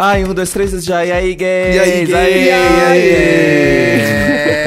[0.00, 1.04] Ai, um, dois, três, já.
[1.04, 1.74] E aí, gays?
[1.74, 2.46] E aí, gays?
[2.46, 3.10] E aí?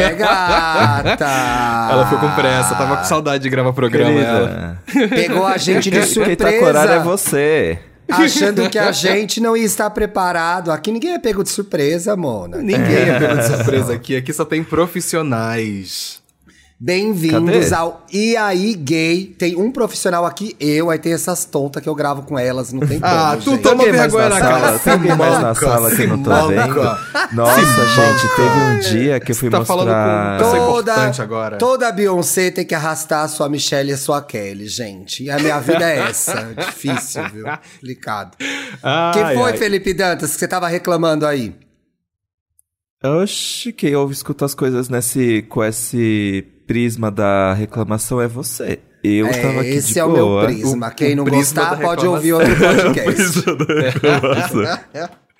[0.04, 1.90] É, gata!
[1.90, 4.20] Ela ficou com pressa, tava com saudade de gravar programa.
[4.20, 4.78] Ela.
[4.86, 7.80] Querida, Pegou a gente de quem tá horário é surpresa, você.
[8.10, 10.70] achando que a gente não ia estar preparado.
[10.70, 12.58] Aqui ninguém é pego de surpresa, Mona.
[12.58, 16.21] Ninguém é pego de surpresa aqui, aqui só tem profissionais.
[16.84, 19.36] Bem-vindos ao E aí Gay.
[19.38, 22.80] Tem um profissional aqui, eu, aí tem essas tontas que eu gravo com elas, não
[22.80, 23.14] tem como.
[23.14, 23.62] Ah, tu gente.
[23.62, 24.60] toma vergonha na na cara.
[24.66, 24.80] sala?
[24.80, 26.82] Tem alguém mais na sala que eu não tô vendo?
[27.34, 30.40] Nossa, gente, teve um dia que eu fui Você tá falando mostrar...
[30.40, 31.58] com- Isso é Toda, importante agora.
[31.60, 35.26] toda Beyoncé tem que arrastar a sua Michelle e a sua Kelly, gente.
[35.26, 36.34] E a minha vida é essa.
[36.58, 37.46] Difícil, viu?
[37.76, 38.36] Complicado.
[38.82, 39.58] Ai, que foi, ai.
[39.58, 41.54] Felipe Dantas, que você tava reclamando aí?
[43.04, 48.80] Oxi, quem ouve escuta as coisas nesse, com esse prisma da reclamação é você.
[49.04, 50.42] Eu É, tava aqui esse é o boa.
[50.42, 50.88] meu prisma.
[50.88, 53.42] O- Quem o não gostar, pode ouvir outro podcast.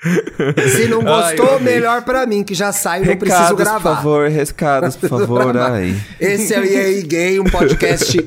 [0.72, 1.74] Se não Ai, gostou, eu amei.
[1.76, 3.96] melhor pra mim, que já saio, não preciso Recados, por gravar.
[3.98, 5.96] favor, recados, por favor, ai.
[6.20, 8.18] Esse é o E aí Gay, um podcast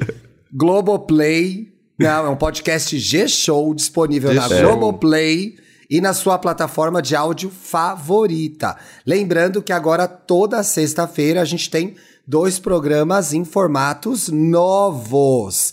[0.52, 1.72] Globoplay.
[1.98, 4.68] Não, é um podcast G-Show disponível na G-Show.
[4.68, 5.56] Globoplay
[5.94, 8.76] e na sua plataforma de áudio favorita.
[9.06, 11.94] Lembrando que agora, toda sexta-feira, a gente tem
[12.26, 15.72] dois programas em formatos novos.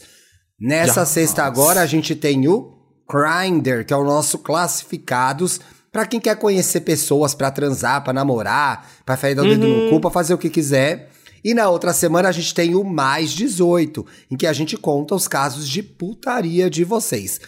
[0.59, 1.05] Nessa Já.
[1.07, 2.71] sexta agora, a gente tem o
[3.11, 5.59] Grindr, que é o nosso classificados
[5.91, 9.99] pra quem quer conhecer pessoas pra transar, pra namorar, pra fazer o dedo no cu,
[9.99, 11.09] pra fazer o que quiser.
[11.43, 15.15] E na outra semana a gente tem o Mais 18, em que a gente conta
[15.15, 17.39] os casos de putaria de vocês.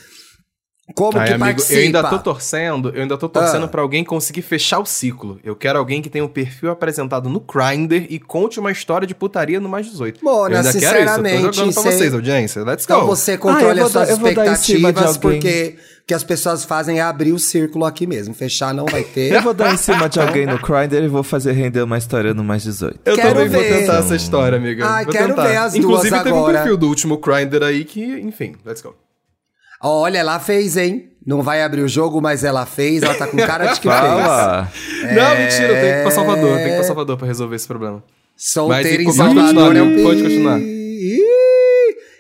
[0.94, 1.80] Como Ai, que amigo, participa?
[1.80, 3.68] eu ainda tô torcendo, eu ainda tô torcendo Ah.
[3.70, 5.40] pra alguém conseguir fechar o ciclo.
[5.42, 9.16] Eu quero alguém que tenha um perfil apresentado no Grindr e conte uma história de
[9.16, 10.24] putaria no mais 18.
[10.24, 12.64] Mona, eu ainda quero isso, eu sinceramente, tô jogando pra cê- vocês, audiência.
[12.66, 12.94] Let's go.
[12.96, 16.66] Então você controle Ah, vou as suas dar- vou expectativas, porque o que as pessoas
[16.66, 18.34] fazem é abrir o círculo aqui mesmo.
[18.34, 19.32] Fechar não vai ter.
[19.32, 22.34] Eu vou dar em cima de alguém no Grindr e vou fazer render uma história
[22.34, 23.00] no mais 18.
[23.06, 23.80] Eu Quero também vou ver.
[23.80, 24.86] tentar essa história, amiga.
[24.86, 25.48] Ai, Vou quero tentar.
[25.48, 26.52] ver as Inclusive, duas teve agora.
[26.52, 28.94] um perfil do último Grindr aí que, enfim, let's go.
[29.84, 31.10] Olha, ela fez, hein?
[31.26, 33.04] Não vai abrir o jogo, mas ela fez.
[33.04, 34.00] Ela tá com cara de que fez.
[34.00, 34.72] Fala!
[35.02, 36.56] Não, mentira, eu tenho que ir pra Salvador.
[36.56, 38.04] Tenho que ir pra Salvador pra resolver esse problema.
[38.36, 40.60] Solteiro em Salvador é um pode continuar.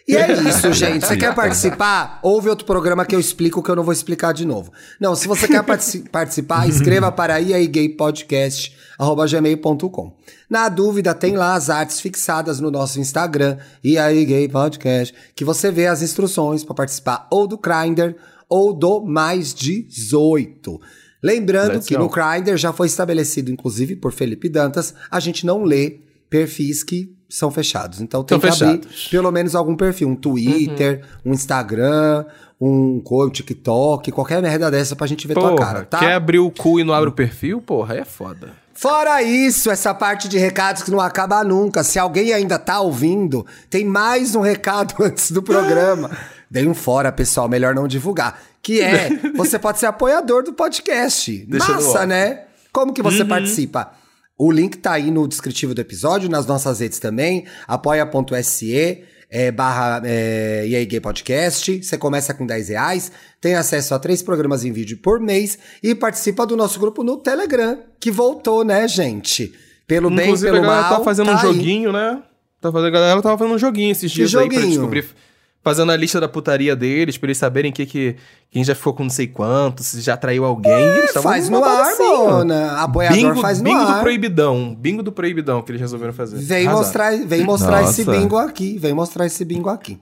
[0.08, 1.06] E é isso, gente.
[1.06, 2.20] Você quer participar?
[2.22, 4.72] Ouve outro programa que eu explico que eu não vou explicar de novo.
[5.00, 10.18] Não, se você quer partici- participar, escreva para iaigaypodcast.gmail.com.
[10.50, 16.02] Na dúvida, tem lá as artes fixadas no nosso Instagram, iaigaypodcast, que você vê as
[16.02, 18.16] instruções para participar ou do Grindr
[18.50, 20.80] ou do Mais 18.
[21.24, 25.64] Lembrando Let's que no Grindr já foi estabelecido, inclusive por Felipe Dantas, a gente não
[25.64, 28.00] lê perfis que são fechados.
[28.00, 29.08] Então tem São que abrir fechados.
[29.08, 32.26] pelo menos algum perfil, um Twitter, um Instagram,
[32.62, 33.02] um
[33.32, 35.98] TikTok, qualquer merda dessa pra gente ver tua Porra, cara, tá?
[35.98, 37.60] quer abrir o cu e não abre o perfil?
[37.60, 38.52] Porra, aí é foda.
[38.76, 41.84] Fora isso, essa parte de recados que não acaba nunca.
[41.84, 46.12] Se alguém ainda tá ouvindo, tem mais um recado antes do programa.
[46.52, 48.40] Dei um fora, pessoal, melhor não divulgar.
[48.62, 51.36] Que é, você pode ser apoiador do podcast.
[51.50, 52.44] Deixa Massa, né?
[52.72, 53.92] Como que você participa?
[54.46, 60.02] O link tá aí no descritivo do episódio, nas nossas redes também, apoia.se é, barra
[60.04, 61.82] é, E aí Gay Podcast.
[61.82, 63.10] Você começa com 10 reais,
[63.40, 67.16] tem acesso a três programas em vídeo por mês e participa do nosso grupo no
[67.16, 69.54] Telegram, que voltou, né, gente?
[69.88, 71.42] Pelo bem, Inclusive, pelo a galera mal, tá fazendo tá um aí.
[71.44, 72.22] joguinho, né?
[72.60, 75.06] Tá fazendo, a galera tava fazendo um joguinho esses dias aí pra descobrir.
[75.64, 78.18] Fazendo a lista da putaria deles, pra eles saberem que, que,
[78.52, 80.74] quem já ficou com não sei quanto, se já traiu alguém.
[80.74, 81.86] eles tavam Faz no ar.
[81.98, 82.82] Mona.
[82.82, 84.02] Apoiador Bingo, faz no bingo do ar.
[84.02, 84.76] proibidão.
[84.78, 86.38] Bingo do proibidão que eles resolveram fazer.
[86.40, 89.98] Vem mostrar, vem mostrar esse bingo aqui, vem mostrar esse bingo aqui.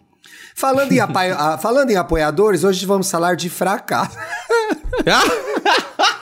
[0.55, 4.17] Falando em, apai- ah, falando em apoiadores, hoje vamos falar de fracasso.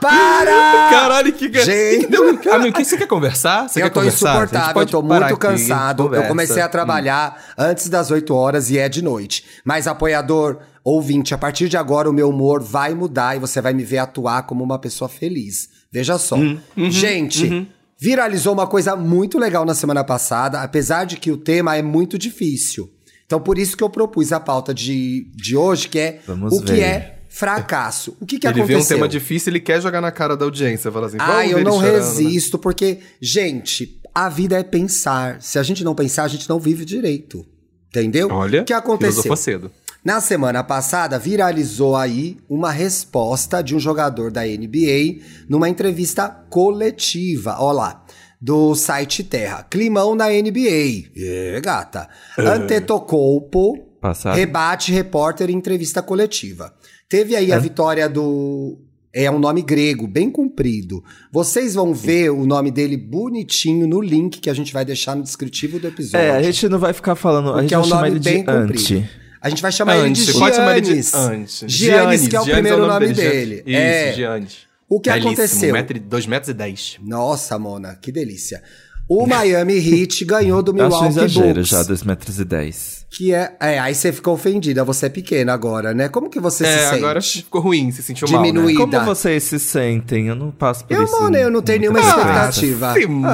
[0.00, 0.90] Para!
[0.90, 1.52] Caralho, que...
[1.52, 2.02] Gente.
[2.02, 2.48] Gente...
[2.48, 3.68] Amigo, o que você quer conversar?
[3.68, 4.30] Você eu quer tô conversar?
[4.30, 6.14] Insuportável, eu tô muito aqui, cansado.
[6.14, 9.44] Eu comecei a trabalhar antes das 8 horas e é de noite.
[9.64, 13.72] Mas apoiador, ouvinte, a partir de agora o meu humor vai mudar e você vai
[13.72, 15.68] me ver atuar como uma pessoa feliz.
[15.90, 16.36] Veja só.
[16.36, 21.36] Hum, uhum, Gente, viralizou uma coisa muito legal na semana passada, apesar de que o
[21.36, 22.90] tema é muito difícil.
[23.26, 26.62] Então, por isso que eu propus a pauta de, de hoje, que é Vamos o
[26.62, 26.80] que ver.
[26.82, 28.16] é fracasso.
[28.20, 28.96] O que, que Ele vê aconteceu?
[28.96, 30.90] um tema difícil, ele quer jogar na cara da audiência.
[30.92, 31.98] Fala assim, Ah, eu ele não chorando, né?
[31.98, 35.42] resisto, porque, gente, a vida é pensar.
[35.42, 37.44] Se a gente não pensar, a gente não vive direito.
[37.90, 38.28] Entendeu?
[38.30, 39.36] Olha, o que aconteceu?
[39.36, 39.70] cedo.
[40.04, 47.56] Na semana passada, viralizou aí uma resposta de um jogador da NBA numa entrevista coletiva.
[47.58, 48.04] Ó lá.
[48.40, 49.66] Do site Terra.
[49.70, 51.08] Climão na NBA.
[51.16, 52.08] É, gata.
[52.38, 54.36] Antetokounmpo Passado.
[54.36, 56.74] rebate repórter em entrevista coletiva.
[57.14, 58.76] Teve aí a vitória do
[59.12, 61.04] É um nome grego, bem comprido.
[61.30, 65.22] Vocês vão ver o nome dele bonitinho no link que a gente vai deixar no
[65.22, 66.26] descritivo do episódio.
[66.26, 67.52] É, a gente não vai ficar falando.
[67.54, 68.72] A gente é um nome ele de bem comprido.
[68.80, 69.08] Anti.
[69.40, 71.14] A gente vai chamar ele de Antes, pode ele de Giannis.
[71.14, 71.64] antes.
[71.68, 73.62] Giannis, que é o primeiro nome dele.
[73.64, 74.12] Isso, É.
[74.14, 74.56] Giannis.
[74.88, 75.70] O que Belíssimo, aconteceu?
[75.70, 76.96] Um metro, e- dois metros e dez.
[77.00, 78.60] Nossa, Mona, que delícia.
[79.08, 81.68] O Miami Heat ganhou do Eu acho um Milwaukee exagero Bucks.
[81.68, 83.04] já, 2 metros e 10.
[83.10, 86.08] Que é, é, aí você ficou ofendida, você é pequena agora, né?
[86.08, 86.96] Como que você se É, sente?
[86.96, 88.80] agora ficou ruim, se sentiu mal, Diminuí- né?
[88.80, 90.26] Como vocês se sentem?
[90.28, 91.20] Eu não passo por Eu, isso.
[91.20, 92.94] Mona, eu não tenho nenhuma expectativa.
[92.94, 93.30] se manca.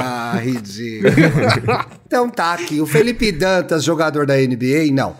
[0.00, 1.14] Ah, ridículo.
[2.06, 5.16] então tá aqui, o Felipe Dantas, jogador da NBA, não.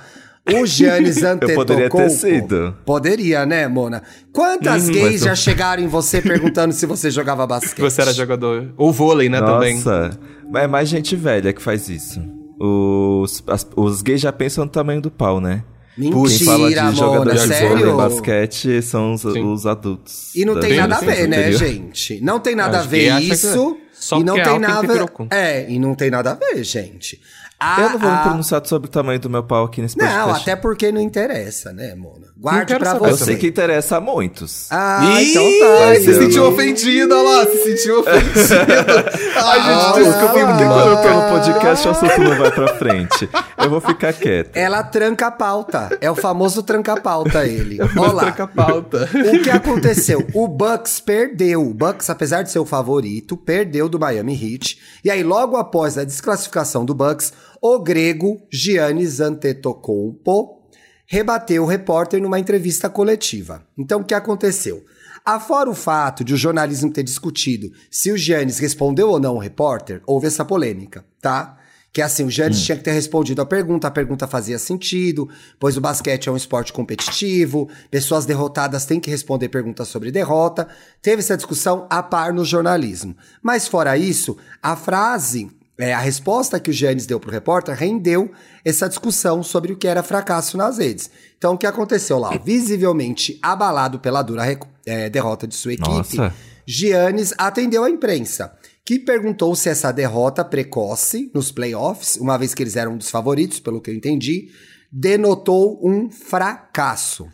[0.50, 1.54] O Giannis Antetokounmpo.
[1.54, 2.76] poderia ter sido.
[2.84, 4.02] Poderia, né, Mona?
[4.32, 7.74] Quantas Uhum, gays já eu- chegaram em você perguntando se você jogava basquete?
[7.76, 8.72] Que você era jogador.
[8.76, 9.74] Ou vôlei, né, também.
[9.76, 10.18] Nossa,
[10.54, 12.20] é mais gente velha que faz isso.
[12.60, 15.62] Os, as- os gays já pensam no tamanho do pau, né?
[15.96, 17.88] Quem fala Mentira, de jogador de vôlei sério?
[17.90, 20.32] e basquete são os, os adultos.
[20.34, 22.20] E não tem nada a ver, né, gente?
[22.20, 23.76] Não tem nada a Acho ver que isso.
[23.92, 25.06] só e não porque é tem nada.
[25.30, 27.20] É, e não tem nada a ver, gente.
[27.60, 29.96] A- Eu não vou me a- pronunciar sobre o tamanho do meu pau aqui nesse
[29.96, 30.26] podcast.
[30.28, 32.28] Não, até porque não interessa, né, Mona?
[32.36, 33.24] Guarde quero pra saber Eu você.
[33.24, 34.68] sei que interessa a muitos.
[34.70, 35.86] Ah, Ih, então tá.
[35.86, 39.12] Mas se eu sentiu não- ofendida olha lá, se sentiu ofendida.
[39.36, 42.50] Ai, Ah, gente, desculpa, Porque ah, quando eu tô no podcast, o assunto não vai
[42.52, 43.28] pra frente.
[43.58, 44.56] Eu vou ficar quieto.
[44.56, 45.98] Ela tranca a pauta.
[46.00, 47.78] É o famoso tranca a pauta, ele.
[47.88, 48.22] Vou Olha lá.
[48.22, 49.08] trancar a pauta.
[49.12, 50.24] O que aconteceu?
[50.32, 51.62] O Bucks perdeu.
[51.68, 54.78] O Bucks, apesar de ser o favorito, perdeu do Miami Heat.
[55.04, 57.32] E aí, logo após a desclassificação do Bucks,
[57.62, 60.58] o grego Giannis Antetokounmpo
[61.06, 63.66] rebateu o repórter numa entrevista coletiva.
[63.76, 64.84] Então, o que aconteceu?
[65.24, 69.38] Afora o fato de o jornalismo ter discutido se o Giannis respondeu ou não o
[69.38, 71.58] repórter, houve essa polêmica, tá?
[71.92, 75.28] Que é assim, o Giannis tinha que ter respondido a pergunta, a pergunta fazia sentido,
[75.58, 80.68] pois o basquete é um esporte competitivo, pessoas derrotadas têm que responder perguntas sobre derrota.
[81.00, 83.16] Teve essa discussão a par no jornalismo.
[83.42, 88.32] Mas fora isso, a frase, é, a resposta que o Giannis deu pro repórter rendeu
[88.64, 91.08] essa discussão sobre o que era fracasso nas redes.
[91.36, 92.36] Então, o que aconteceu lá?
[92.36, 94.42] Visivelmente abalado pela dura
[94.84, 96.34] é, derrota de sua equipe, Nossa.
[96.66, 98.52] Giannis atendeu a imprensa,
[98.84, 103.10] que perguntou se essa derrota precoce nos playoffs, uma vez que eles eram um dos
[103.10, 104.48] favoritos, pelo que eu entendi,
[104.90, 107.28] denotou um fracasso.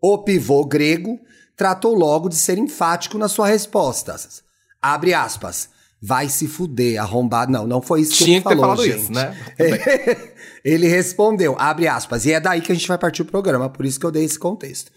[0.00, 1.18] O pivô grego
[1.56, 4.44] tratou logo de ser enfático nas suas respostas.
[4.80, 5.70] Abre aspas.
[6.00, 7.50] Vai se fuder, arrombado.
[7.50, 9.02] Não, não foi isso que Tinha ele que ter falou, falado gente.
[9.02, 9.36] isso, né?
[10.64, 13.84] ele respondeu, abre aspas, e é daí que a gente vai partir o programa, por
[13.84, 14.92] isso que eu dei esse contexto.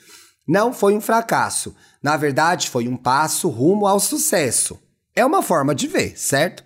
[0.48, 1.76] Não foi um fracasso.
[2.02, 4.80] Na verdade, foi um passo rumo ao sucesso.
[5.16, 6.64] É uma forma de ver, certo?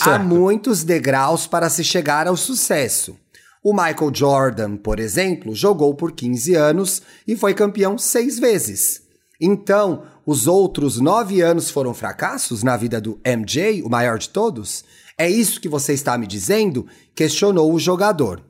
[0.00, 0.24] Há Certo.
[0.24, 3.16] muitos degraus para se chegar ao sucesso.
[3.62, 9.02] O Michael Jordan, por exemplo, jogou por 15 anos e foi campeão seis vezes.
[9.40, 14.84] Então, os outros nove anos foram fracassos na vida do MJ, o maior de todos?
[15.18, 16.86] É isso que você está me dizendo?
[17.14, 18.42] Questionou o jogador.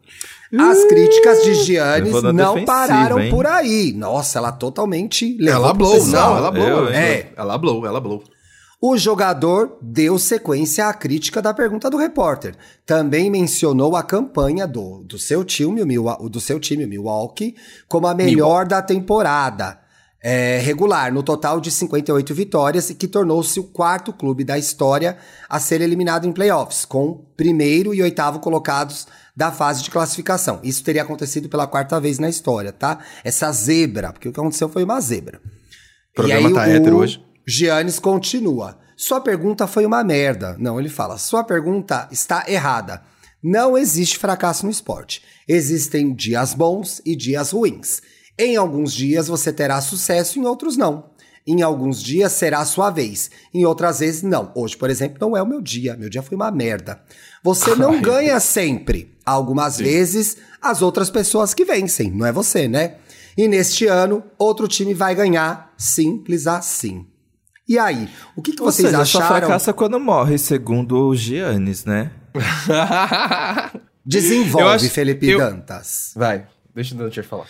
[0.58, 3.30] As críticas de Giannis não pararam hein?
[3.30, 3.92] por aí.
[3.94, 6.66] Nossa, ela totalmente levou Ela blow, não, ela blow.
[6.66, 7.26] Eu, ela, hein?
[7.34, 8.22] ela blow, ela blow.
[8.78, 12.54] O jogador deu sequência à crítica da pergunta do repórter.
[12.84, 15.82] Também mencionou a campanha do, do, seu, time,
[16.28, 17.54] do seu time, o Milwaukee,
[17.88, 19.81] como a melhor da temporada
[20.22, 25.18] é, regular, no total de 58 vitórias, e que tornou-se o quarto clube da história
[25.48, 30.60] a ser eliminado em playoffs, com primeiro e oitavo colocados da fase de classificação.
[30.62, 32.98] Isso teria acontecido pela quarta vez na história, tá?
[33.24, 35.40] Essa zebra, porque o que aconteceu foi uma zebra.
[36.12, 37.24] O programa tá hétero hoje.
[37.46, 38.78] Giannis continua.
[38.96, 40.54] Sua pergunta foi uma merda.
[40.58, 41.18] Não, ele fala.
[41.18, 43.02] Sua pergunta está errada.
[43.42, 45.22] Não existe fracasso no esporte.
[45.48, 48.00] Existem dias bons e dias ruins.
[48.38, 51.10] Em alguns dias você terá sucesso, em outros não.
[51.46, 54.52] Em alguns dias será a sua vez, em outras vezes não.
[54.54, 55.96] Hoje, por exemplo, não é o meu dia.
[55.96, 57.02] Meu dia foi uma merda.
[57.42, 59.16] Você não ganha sempre.
[59.26, 62.96] Algumas vezes, as outras pessoas que vencem, não é você, né?
[63.36, 67.06] E neste ano, outro time vai ganhar, simples assim.
[67.68, 69.46] E aí, o que, que Ou vocês seja, só acharam?
[69.46, 72.10] fracassa quando morre, segundo o Giannis, né?
[74.04, 76.12] Desenvolve, acho- Felipe eu- Dantas.
[76.16, 77.46] Vai, deixa o Dantier falar.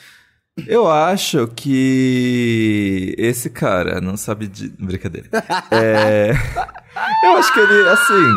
[0.67, 4.69] Eu acho que esse cara não sabe de.
[4.79, 5.29] Brincadeira.
[5.71, 6.33] É...
[7.25, 8.37] Eu acho que ele, assim.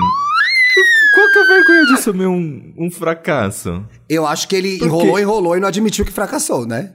[1.13, 3.85] Qual que é a vergonha de assumir um, um fracasso?
[4.09, 5.21] Eu acho que ele Por enrolou, quê?
[5.21, 6.93] enrolou e não admitiu que fracassou, né?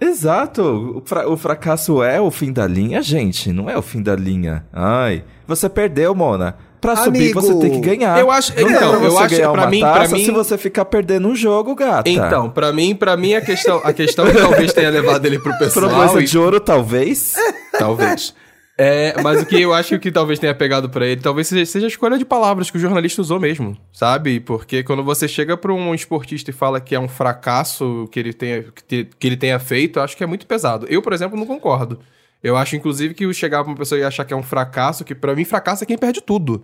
[0.00, 0.62] Exato.
[0.98, 3.52] O, fra- o fracasso é o fim da linha, gente.
[3.52, 4.66] Não é o fim da linha.
[4.72, 6.56] Ai, você perdeu, Mona.
[6.82, 8.18] Pra subir, Amigo, você tem que ganhar.
[8.18, 10.30] eu acho- Não então, pra eu acho- ganhar pra uma mim- pra taça mim- se
[10.32, 12.10] você ficar perdendo um jogo, gata.
[12.10, 15.56] Então, pra mim, para mim a questão, a questão que talvez tenha levado ele pro
[15.58, 15.88] pessoal.
[15.88, 17.34] Framboesa e- de ouro, talvez.
[17.78, 18.34] Talvez.
[18.76, 21.88] É, mas o que eu acho que talvez tenha pegado pra ele, talvez seja, a
[21.88, 24.40] escolha de palavras que o jornalista usou mesmo, sabe?
[24.40, 28.32] Porque quando você chega pra um esportista e fala que é um fracasso que ele
[28.32, 30.86] tenha, que, que ele tenha feito, eu acho que é muito pesado.
[30.88, 31.98] Eu, por exemplo, não concordo.
[32.42, 35.04] Eu acho, inclusive, que o chegar pra uma pessoa e achar que é um fracasso,
[35.04, 36.62] que pra mim fracasso é quem perde tudo.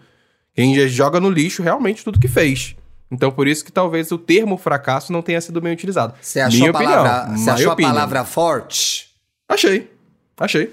[0.55, 2.75] Quem já joga no lixo realmente tudo que fez.
[3.11, 6.15] Então, por isso que talvez o termo fracasso não tenha sido bem utilizado.
[6.21, 7.39] Você achou, Minha a palavra, opinião.
[7.39, 9.09] você achou a palavra forte?
[9.49, 9.91] Achei.
[10.37, 10.73] Achei.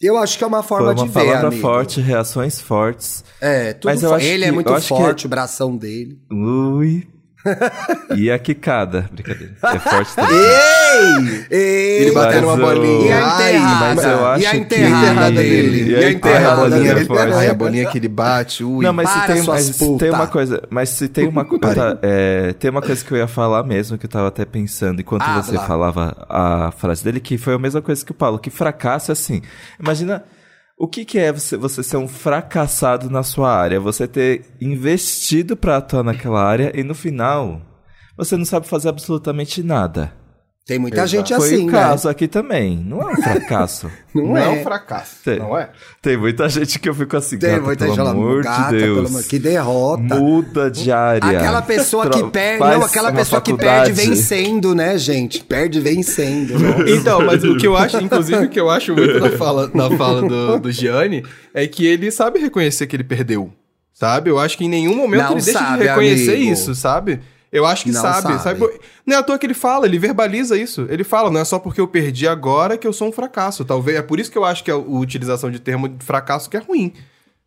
[0.00, 1.60] Eu acho que é uma Foi forma uma de ver, palavra amigo.
[1.60, 3.24] forte, reações fortes.
[3.40, 5.28] É, tudo Mas eu fo- acho Ele é que- muito eu acho que- forte, o
[5.28, 6.18] bração dele.
[6.30, 7.06] Ui.
[8.16, 9.08] e a quicada.
[9.12, 9.52] Brincadeira.
[9.62, 10.36] É forte também.
[10.38, 11.46] Ei!
[11.50, 12.02] Ei!
[12.02, 13.06] Ele batendo uma bolinha.
[13.08, 13.94] E a enterrada?
[13.94, 15.90] mas eu e a acho que- enterrada dele?
[15.90, 17.06] E a a enterrada enterrada dele é dele?
[17.06, 17.32] forte.
[17.34, 18.84] Ai, a bolinha que ele bate, ui.
[18.84, 22.52] Não, mas se tem, mas se tem uma coisa, mas se tem uma coisa, é,
[22.54, 25.40] tem uma coisa que eu ia falar mesmo que eu tava até pensando enquanto Ah,
[25.42, 25.66] você lá.
[25.66, 29.14] falava a frase dele que foi a mesma coisa que o Paulo, que fracasso é
[29.14, 29.42] assim.
[29.78, 30.24] Imagina
[30.78, 35.56] o que, que é você, você ser um fracassado na sua área, você ter investido
[35.56, 37.60] pra atuar naquela área e no final
[38.16, 40.12] você não sabe fazer absolutamente nada.
[40.68, 41.72] Tem muita gente foi assim, o né?
[41.72, 42.76] caso aqui também.
[42.86, 43.90] Não é um fracasso.
[44.14, 44.44] Não, Não é.
[44.44, 45.38] é um fracasso, Tem.
[45.38, 45.70] não é?
[46.02, 48.78] Tem muita gente que eu fico assim, Tem gata, muita pelo gente amor gata, de
[48.82, 49.10] pelo Deus.
[49.10, 50.02] amor- que derrota.
[50.16, 51.38] Muda de área.
[51.38, 54.08] Aquela pessoa que perde, não, aquela pessoa que perde faculdade.
[54.08, 55.42] vencendo, né, gente?
[55.42, 56.54] Perde vencendo.
[56.88, 59.90] Então, mas o que eu acho, inclusive, o que eu acho muito na fala, na
[59.96, 63.50] fala do, do Gianni é que ele sabe reconhecer que ele perdeu.
[63.94, 64.30] Sabe?
[64.30, 66.52] Eu acho que em nenhum momento Não ele deixa sabe, de reconhecer amigo.
[66.52, 67.20] isso, sabe?
[67.50, 68.60] Eu acho que Não sabe, sabe.
[68.60, 68.78] sabe.
[69.06, 70.86] Não é à toa que ele fala, ele verbaliza isso.
[70.90, 73.64] Ele fala, não é só porque eu perdi agora que eu sou um fracasso.
[73.64, 76.50] Talvez é por isso que eu acho que a, a utilização de termo de fracasso
[76.50, 76.92] que é ruim.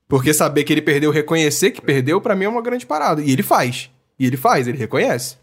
[0.07, 3.21] Porque saber que ele perdeu, reconhecer que perdeu, pra mim é uma grande parada.
[3.21, 3.89] E ele faz.
[4.19, 5.35] E ele faz, ele reconhece.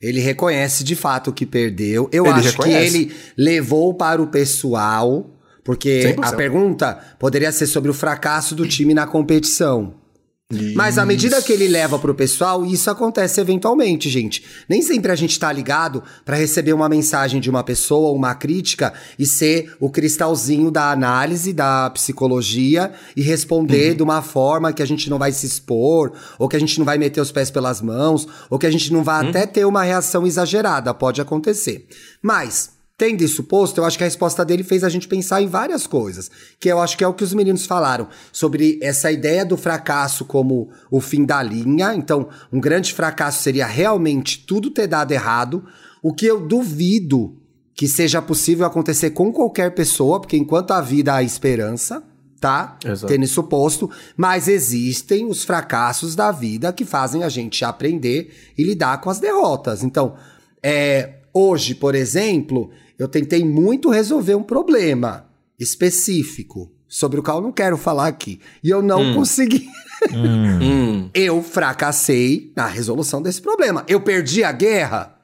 [0.00, 2.08] Ele reconhece de fato que perdeu.
[2.12, 2.90] Eu Ele acho reconhece.
[2.92, 5.30] que ele levou para o pessoal,
[5.64, 6.24] porque 100%.
[6.24, 9.94] a pergunta poderia ser sobre o fracasso do time na competição.
[10.74, 14.44] Mas à medida que ele leva pro pessoal, isso acontece eventualmente, gente.
[14.68, 18.92] Nem sempre a gente tá ligado pra receber uma mensagem de uma pessoa, uma crítica
[19.18, 24.86] e ser o cristalzinho da análise, da psicologia e responder de uma forma que a
[24.86, 27.80] gente não vai se expor, ou que a gente não vai meter os pés pelas
[27.80, 31.86] mãos, ou que a gente não vai até ter uma reação exagerada, pode acontecer.
[32.20, 35.48] Mas Tendo isso posto, eu acho que a resposta dele fez a gente pensar em
[35.48, 36.30] várias coisas.
[36.60, 38.08] Que eu acho que é o que os meninos falaram.
[38.32, 41.92] Sobre essa ideia do fracasso como o fim da linha.
[41.94, 45.64] Então, um grande fracasso seria realmente tudo ter dado errado.
[46.00, 47.36] O que eu duvido
[47.74, 52.00] que seja possível acontecer com qualquer pessoa, porque enquanto há vida há esperança,
[52.40, 52.78] tá?
[52.84, 53.12] Exato.
[53.12, 53.90] Tendo isso posto.
[54.16, 59.18] Mas existem os fracassos da vida que fazem a gente aprender e lidar com as
[59.18, 59.82] derrotas.
[59.82, 60.14] Então,
[60.62, 65.26] é, hoje, por exemplo, eu tentei muito resolver um problema
[65.58, 68.40] específico, sobre o qual eu não quero falar aqui.
[68.62, 69.68] E eu não consegui.
[70.12, 71.08] Hum.
[71.14, 73.84] Eu fracassei na resolução desse problema.
[73.88, 75.14] Eu perdi a guerra?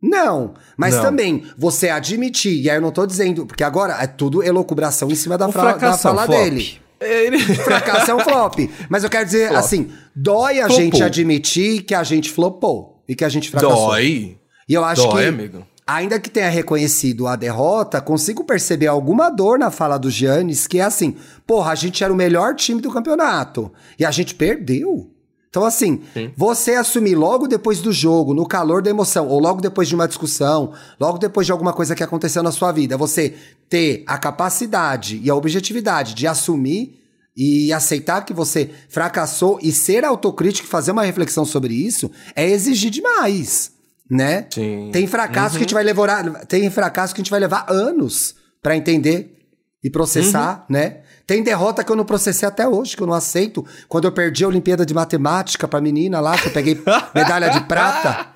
[0.00, 0.54] Não.
[0.76, 1.02] Mas Não.
[1.02, 5.16] também, você admitir, e aí eu não tô dizendo, porque agora é tudo elocubração em
[5.16, 6.38] cima da, fra- da é um fala flop.
[6.38, 6.78] dele.
[7.00, 7.38] Ele...
[7.56, 8.58] Fracasso é um flop.
[8.88, 9.58] Mas eu quero dizer Flop.
[9.58, 10.76] assim: dói a Flopou.
[10.84, 13.88] gente admitir que a gente flopou e que a gente fracassou.
[13.88, 14.38] Dói.
[14.68, 15.66] E eu acho Dói, que, amigo.
[15.96, 20.78] Ainda que tenha reconhecido a derrota, consigo perceber alguma dor na fala do Giannis, que
[20.78, 21.16] é assim:
[21.46, 25.10] porra, a gente era o melhor time do campeonato e a gente perdeu.
[25.48, 26.00] Então, assim,
[26.36, 30.06] você assumir logo depois do jogo, no calor da emoção, ou logo depois de uma
[30.06, 33.34] discussão, logo depois de alguma coisa que aconteceu na sua vida, você
[33.68, 37.00] ter a capacidade e a objetividade de assumir
[37.36, 42.48] e aceitar que você fracassou e ser autocrítico e fazer uma reflexão sobre isso é
[42.48, 43.72] exigir demais,
[44.10, 44.46] né?
[44.50, 44.90] Sim.
[44.92, 48.34] Tem fracasso que a gente vai levar, tem fracasso que a gente vai levar anos
[48.62, 49.36] pra entender
[49.82, 50.98] e processar, né?
[51.26, 53.64] Tem derrota que eu não processei até hoje, que eu não aceito.
[53.88, 56.78] Quando eu perdi a Olimpíada de Matemática pra menina lá, que eu peguei
[57.14, 58.26] medalha de prata.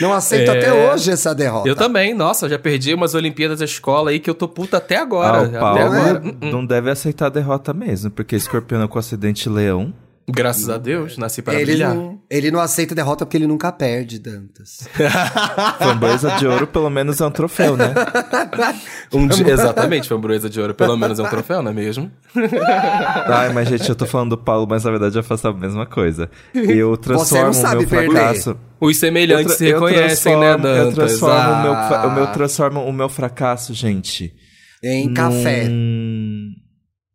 [0.00, 0.58] Não aceito É.
[0.58, 1.68] até hoje essa derrota.
[1.68, 4.96] Eu também, nossa, já perdi umas Olimpíadas da escola aí que eu tô puta até
[4.96, 5.42] Ah, agora.
[5.42, 6.20] o até Paulo agora.
[6.20, 6.50] não, Hum, hum.
[6.50, 9.94] não deve aceitar a derrota mesmo, porque escorpião é com acidente leão.
[10.30, 11.94] Graças a Deus, nasci para ele, brilhar.
[11.94, 14.86] não, ele não aceita derrota porque ele nunca perde, Dantas.
[15.78, 17.94] Framboesa de ouro, pelo menos, é um troféu, né?
[19.12, 22.10] Um dia, exatamente, framboesa de ouro, pelo menos é um troféu, não é mesmo?
[23.26, 25.86] Ai, mas gente, eu tô falando do Paulo, mas na verdade eu faço a mesma
[25.86, 26.30] coisa.
[26.54, 28.10] Eu transformo sabe o meu perder.
[28.10, 28.56] fracasso.
[28.78, 30.94] Os semelhantes se reconhecem, né, transformo- Eu Dantas?
[30.94, 32.06] transformo, o meu, Ah.
[32.06, 34.32] o meu, transformo o meu fracasso, gente.
[34.84, 35.68] Em café.
[35.68, 36.52] num-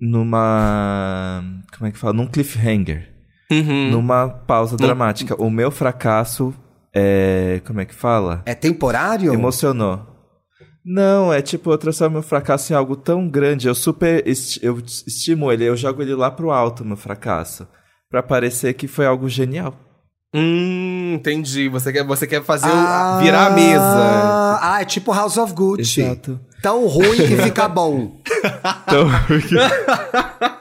[0.01, 1.41] Numa.
[1.77, 2.13] Como é que fala?
[2.13, 3.09] Num cliffhanger.
[3.51, 3.91] Uhum.
[3.91, 5.35] numa pausa dramática.
[5.39, 6.53] O meu fracasso
[6.95, 7.61] é.
[7.65, 8.41] Como é que fala?
[8.45, 9.31] É temporário?
[9.33, 10.07] Emocionou.
[10.85, 14.77] Não, é tipo, eu transformo meu fracasso em algo tão grande, eu super esti eu
[15.07, 17.65] estimo ele, eu jogo ele lá pro alto, meu fracasso.
[18.09, 19.73] Pra parecer que foi algo genial.
[20.35, 21.69] Hum, entendi.
[21.69, 24.59] Você quer, você quer fazer o- virar a mesa.
[24.61, 26.01] Ah, é tipo House of Gucci.
[26.01, 26.39] Exato.
[26.61, 28.19] Tão ruim que fica bom.
[28.43, 29.07] Então,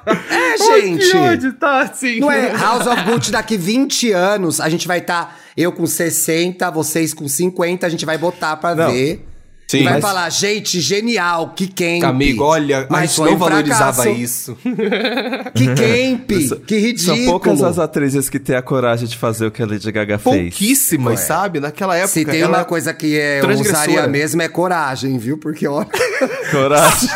[0.07, 1.17] É, gente.
[1.17, 2.21] Ódio, tá assim.
[2.21, 6.71] Não é House of Gucci daqui 20 anos, a gente vai estar, eu com 60,
[6.71, 8.91] vocês com 50, a gente vai botar pra Não.
[8.91, 9.27] ver.
[9.73, 12.05] Sim, e vai mas- falar, gente, genial, que camp.
[12.05, 14.21] Amigo, olha, a Mas gente foi não um valorizava fracasso.
[14.23, 14.57] isso.
[15.55, 16.29] Que camp,
[16.67, 17.17] que ridículo.
[17.17, 20.19] são poucas as atrizes que têm a coragem de fazer o que a Lady Gaga
[20.19, 20.51] fez.
[20.55, 21.61] Pouquíssimas, sabe?
[21.61, 22.09] Naquela época.
[22.13, 25.37] Se tem ela- uma coisa que é, eu usaria mesmo é coragem, viu?
[25.39, 25.85] Porque, ó,
[26.51, 27.09] Coragem.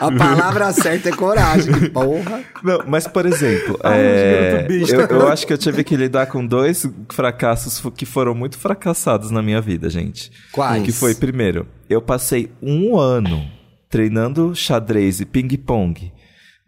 [0.00, 2.40] a palavra certa é coragem, que porra.
[2.62, 6.86] Não, mas por exemplo, é, eu, eu acho que eu tive que lidar com dois
[7.10, 10.30] fracassos que foram muito fracassados na minha vida, gente.
[10.52, 10.82] Quais?
[10.84, 13.44] Que foi, primeiro, eu passei um ano
[13.88, 16.12] treinando xadrez e ping-pong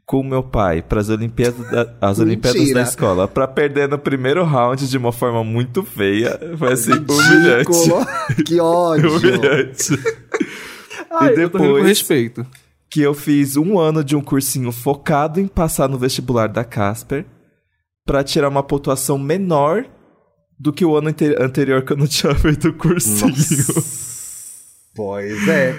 [0.07, 4.45] com meu pai para as Olimpíadas, da, as Olimpíadas da escola, para perder no primeiro
[4.45, 6.39] round de uma forma muito feia.
[6.59, 8.45] Foi assim, humilhante.
[8.45, 9.17] Que ódio.
[9.17, 9.99] Humilhante.
[11.11, 12.47] Ai, e rindo com depois respeito.
[12.91, 17.25] que eu fiz um ano de um cursinho focado em passar no vestibular da Casper
[18.05, 19.87] pra tirar uma pontuação menor
[20.61, 23.33] do que o ano ante- anterior que eu não tinha feito o cursinho.
[24.95, 25.79] Pois é.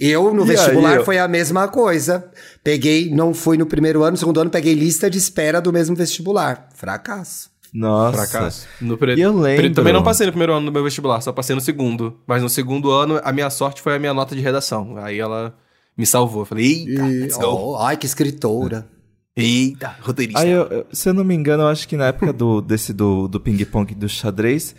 [0.00, 2.30] Eu, no E vestibular, aí, foi a mesma coisa.
[2.64, 5.94] Peguei, não fui no primeiro ano, no segundo ano, peguei lista de espera do mesmo
[5.94, 6.68] vestibular.
[6.74, 7.50] Fracasso.
[7.72, 8.26] Nossa.
[8.26, 8.66] Fracasso.
[8.80, 9.14] No pre...
[9.14, 11.54] E eu lembro- pre- Também não passei no primeiro ano do meu vestibular, só passei
[11.54, 12.18] no segundo.
[12.26, 14.96] Mas no segundo ano, a minha sorte foi a minha nota de redação.
[14.98, 15.54] Aí ela
[15.96, 16.42] me salvou.
[16.42, 18.88] Eu falei, eita, E- oh, ai, que escritora.
[19.36, 20.40] Eita, roteirista.
[20.40, 22.92] Aí, eu, eu- se eu não me engano, eu acho que na época do, desse
[22.92, 24.74] do, do ping-pong do xadrez,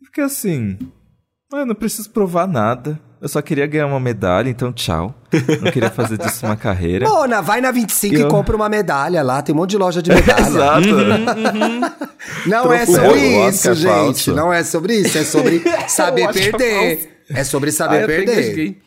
[0.00, 0.78] eu fiquei assim.
[1.52, 2.98] "Ah, Eu não preciso provar nada.
[3.20, 5.14] Eu só queria ganhar uma medalha, então tchau.
[5.62, 7.08] Não queria fazer disso uma carreira.
[7.08, 9.40] Mona, vai na 25 e Eu- compra uma medalha lá.
[9.40, 10.46] Tem um monte de loja de medalha.
[10.46, 10.86] Exato.
[12.46, 13.86] Não é sobre isso, gente.
[13.86, 14.34] falso.
[14.34, 15.16] Não é sobre isso.
[15.18, 17.22] É sobre saber perder.
[17.30, 18.78] É sobre Ah, saber eu até perder.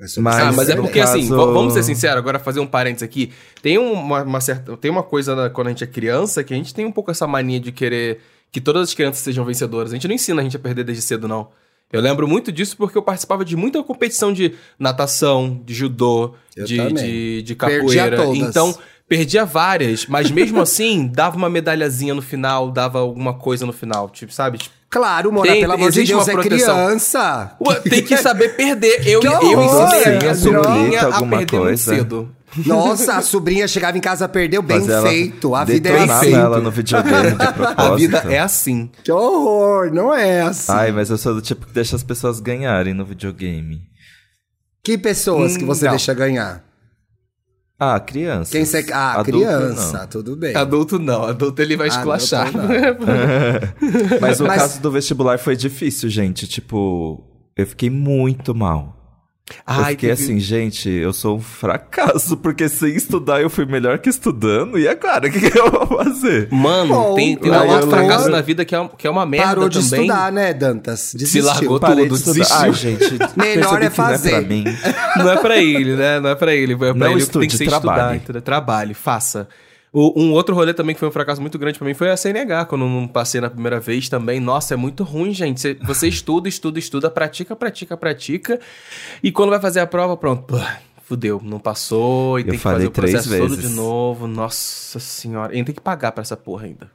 [0.00, 2.38] É sobre Mas- Ah, saber mas é porque assim, caso- v- vamos ser sinceros, agora
[2.38, 3.32] fazer um parênteses aqui.
[3.62, 4.76] Tem uma, uma certa.
[4.76, 7.10] Tem uma coisa na- quando a gente é criança que a gente tem um pouco
[7.10, 8.20] essa mania de querer
[8.52, 9.90] que todas as crianças sejam vencedoras.
[9.90, 11.48] A gente não ensina a gente a perder desde cedo, não.
[11.92, 16.92] Eu lembro muito disso porque eu participava de muita competição de natação, de judô, de,
[16.92, 18.16] de, de capoeira.
[18.16, 18.38] todas.
[18.38, 18.76] Então,
[19.08, 24.08] perdia várias, mas mesmo assim, dava uma medalhazinha no final, dava alguma coisa no final.
[24.10, 24.58] Tipo, sabe?
[24.58, 27.56] Tipo, Claro, Mona, Tem- pelo amor de Deus, uma é criança.
[27.60, 29.06] Ué, tem que saber perder.
[29.08, 31.96] Eu, Que eu ensinei a sobrinha a alguma perder muito coisa.
[31.96, 32.33] cedo.
[32.66, 35.54] Nossa, a sobrinha chegava em casa, perdeu bem ela feito.
[35.54, 36.32] A vida é assim.
[36.34, 37.80] ela no videogame de propósito.
[37.80, 38.90] A vida é assim.
[39.02, 40.70] Que horror, não é assim.
[40.72, 43.82] Ai, mas eu sou do tipo que deixa as pessoas ganharem no videogame.
[44.84, 45.92] Que pessoas que Hum, você não.
[45.92, 46.62] deixa ganhar?
[47.78, 48.52] Ah, criança.
[48.52, 48.86] Quem você...
[48.92, 50.06] Ah, Adulto, criança, não.
[50.06, 50.54] tudo bem.
[50.54, 52.46] Adulto não, adulto ele vai esculachar.
[52.46, 54.18] Adulto não.
[54.20, 56.46] Mas o Mas- caso do vestibular foi difícil, gente.
[56.46, 57.20] Tipo,
[57.56, 58.93] eu fiquei muito mal.
[59.50, 63.66] Eu Ai, fiquei teve- assim, gente, eu sou um fracasso, porque sem estudar eu fui
[63.66, 64.78] melhor que estudando.
[64.78, 66.48] E agora, o que, que eu vou fazer?
[66.50, 69.26] Mano, Bom, tem, tem um outro eu fracasso na vida que é, que é uma
[69.26, 70.06] merda Parou de também.
[70.06, 71.12] estudar, né, Dantas?
[71.14, 71.44] Desistiu.
[71.44, 72.56] largou Parei tudo, de desistiu.
[72.56, 73.04] Ai, gente,
[73.36, 74.30] Melhor é que não fazer.
[74.30, 74.64] pra mim.
[75.18, 76.20] Não é pra ele, né?
[76.20, 76.72] Não é pra ele.
[76.72, 78.16] É pra Não ele estude, tem que ser trabalhe.
[78.18, 78.40] estudar.
[78.40, 79.46] Trabalhe, faça.
[79.94, 82.16] O- um outro rolê também que foi um fracasso muito grande pra mim foi a
[82.16, 84.40] CNH, quando eu não passei na primeira vez também.
[84.40, 85.60] Nossa, é muito ruim, gente.
[85.60, 88.58] Você, você estuda, estuda, estuda, pratica, pratica, pratica.
[89.22, 90.42] E quando vai fazer a prova, pronto.
[90.42, 90.56] Pô,
[91.04, 92.38] fudeu, não passou.
[92.38, 93.70] E Eu tem que fazer o três processo todo vezes.
[93.70, 94.26] de novo.
[94.26, 95.52] Nossa senhora.
[95.52, 96.90] E ainda tem que pagar pra essa porra ainda.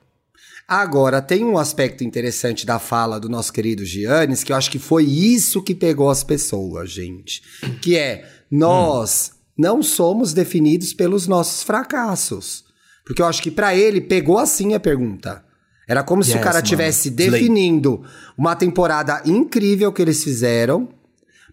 [0.68, 4.78] Agora, tem um aspecto interessante da fala do nosso querido Giannis, que eu acho que
[4.78, 7.42] foi isso que pegou as pessoas, gente.
[7.82, 12.68] Que é, nós não somos definidos pelos nossos fracassos.
[13.06, 15.44] Porque eu acho que pra ele pegou assim a pergunta.
[15.88, 18.04] Era como se o Yes, cara estivesse definindo
[18.38, 20.88] uma temporada incrível que eles fizeram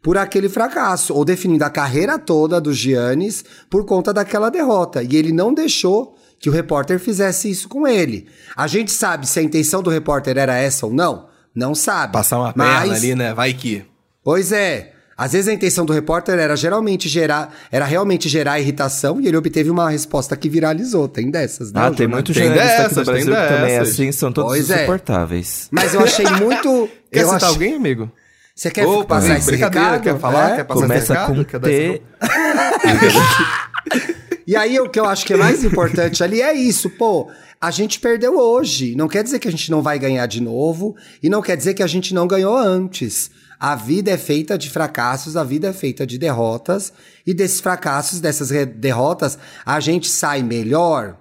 [0.03, 5.03] por aquele fracasso, ou definindo a carreira toda do Giannis por conta daquela derrota.
[5.03, 8.29] E ele não deixou que o repórter fizesse isso com ele.
[8.55, 11.29] A gente sabe se a intenção do repórter era essa ou não?
[11.55, 12.13] Não sabe.
[12.13, 13.35] Passar uma Mas, perna ali, né?
[13.35, 13.85] Vai que.
[14.23, 14.93] Pois é.
[15.19, 19.37] Às vezes a intenção do repórter era geralmente gerar, era realmente gerar irritação e ele
[19.37, 21.09] obteve uma resposta que viralizou.
[21.09, 21.81] Tem dessas, né?
[21.87, 24.31] Ah, tem muito Tem jornalista aqui dessas, no tem Brasil que também é assim, são
[24.31, 24.75] todos Pois é.
[24.77, 25.69] insuportáveis.
[25.71, 26.89] Mas eu achei muito.
[27.11, 28.11] Quer eu citar achei- alguém, amigo?
[28.55, 30.03] Você quer Opa, passar esse brincadeira, recado?
[30.03, 30.51] quer falar?
[30.53, 30.57] É?
[30.57, 31.35] Quer passar Começa recado?
[31.35, 32.03] com Quer dar esse- T.
[34.47, 37.29] E aí o que eu acho que é mais importante ali é isso, pô.
[37.61, 38.95] A gente perdeu hoje.
[38.95, 41.75] Não quer dizer que a gente não vai ganhar de novo e não quer dizer
[41.75, 43.29] que a gente não ganhou antes.
[43.59, 46.93] A vida é feita de fracassos, a vida é feita de derrotas
[47.27, 51.17] e desses fracassos, dessas derrotas, a gente sai melhor.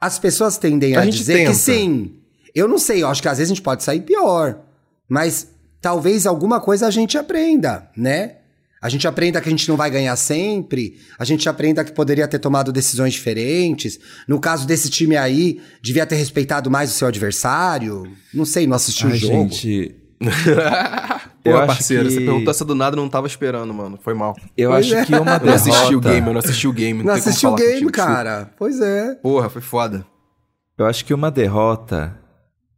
[0.00, 1.50] As pessoas tendem a, A dizer tenta.
[1.50, 2.16] que sim.
[2.54, 4.60] Eu não sei, eu acho que às vezes a gente pode sair pior,
[5.08, 5.48] mas
[5.80, 8.36] talvez alguma coisa a gente aprenda, né?
[8.80, 12.28] A gente aprenda que a gente não vai ganhar sempre, a gente aprenda que poderia
[12.28, 13.98] ter tomado decisões diferentes.
[14.28, 18.04] No caso desse time aí, devia ter respeitado mais o seu adversário.
[18.32, 19.48] Não sei, não assistiu o jogo.
[19.48, 20.26] gente, Pô,
[21.50, 23.98] Eu acho parceiro, que- você perguntou essa do nada, eu não tava esperando, mano.
[24.02, 24.34] Foi mal.
[24.56, 25.04] eu Pois acho é.
[25.04, 26.08] que uma Eu não assisti o derrota...
[26.10, 27.02] game, eu não assisti o game.
[27.02, 28.50] Não tem como assistiu o game, contigo, cara.
[28.58, 29.14] Pois é.
[29.16, 30.04] Porra, foi foda.
[30.78, 32.18] Eu acho que uma derrota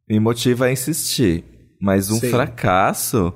[0.08, 1.44] me motiva a insistir,
[1.80, 2.30] mas um Sim.
[2.30, 3.32] fracasso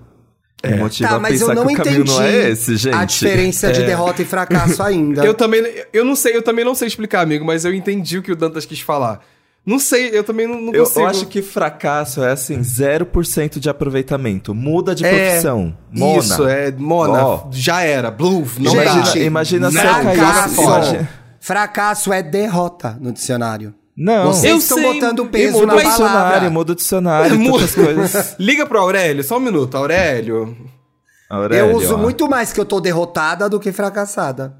[0.64, 2.94] me motiva Tá, a mas eu pensar não que o caminho não é esse, gente.
[2.94, 5.24] a diferença de derrota e fracasso ainda.
[5.24, 5.62] Eu também,
[5.92, 8.36] eu não sei, eu também não sei explicar, amigo, mas eu entendi o que o
[8.36, 9.20] Dantas quis falar.
[9.64, 11.00] Não sei, eu também não, não Eu, consigo.
[11.00, 14.52] eu acho que fracasso é assim, 0% de aproveitamento.
[14.54, 15.76] Muda de É, profissão.
[15.92, 16.18] Mona.
[16.18, 17.48] Isso, é, Mona, Ó.
[17.52, 18.10] já era.
[18.10, 19.18] Blue, não Imagina- dá.
[19.20, 21.08] imagina se eu caísse cara,
[21.40, 23.72] fracasso, é derrota no dicionário.
[23.96, 24.32] Não.
[24.32, 25.90] Vocês Eu estão sei, botando peso muda na o palavra.
[25.90, 27.58] dicionário, muda o dicionário, Muda.
[27.58, 28.36] tantas coisas.
[28.40, 30.56] Liga pro Aurélio, só um minuto, Aurélio.
[31.30, 31.98] Aurélio, eu uso ó.
[31.98, 34.54] muito mais que eu tô derrotada do que fracassada.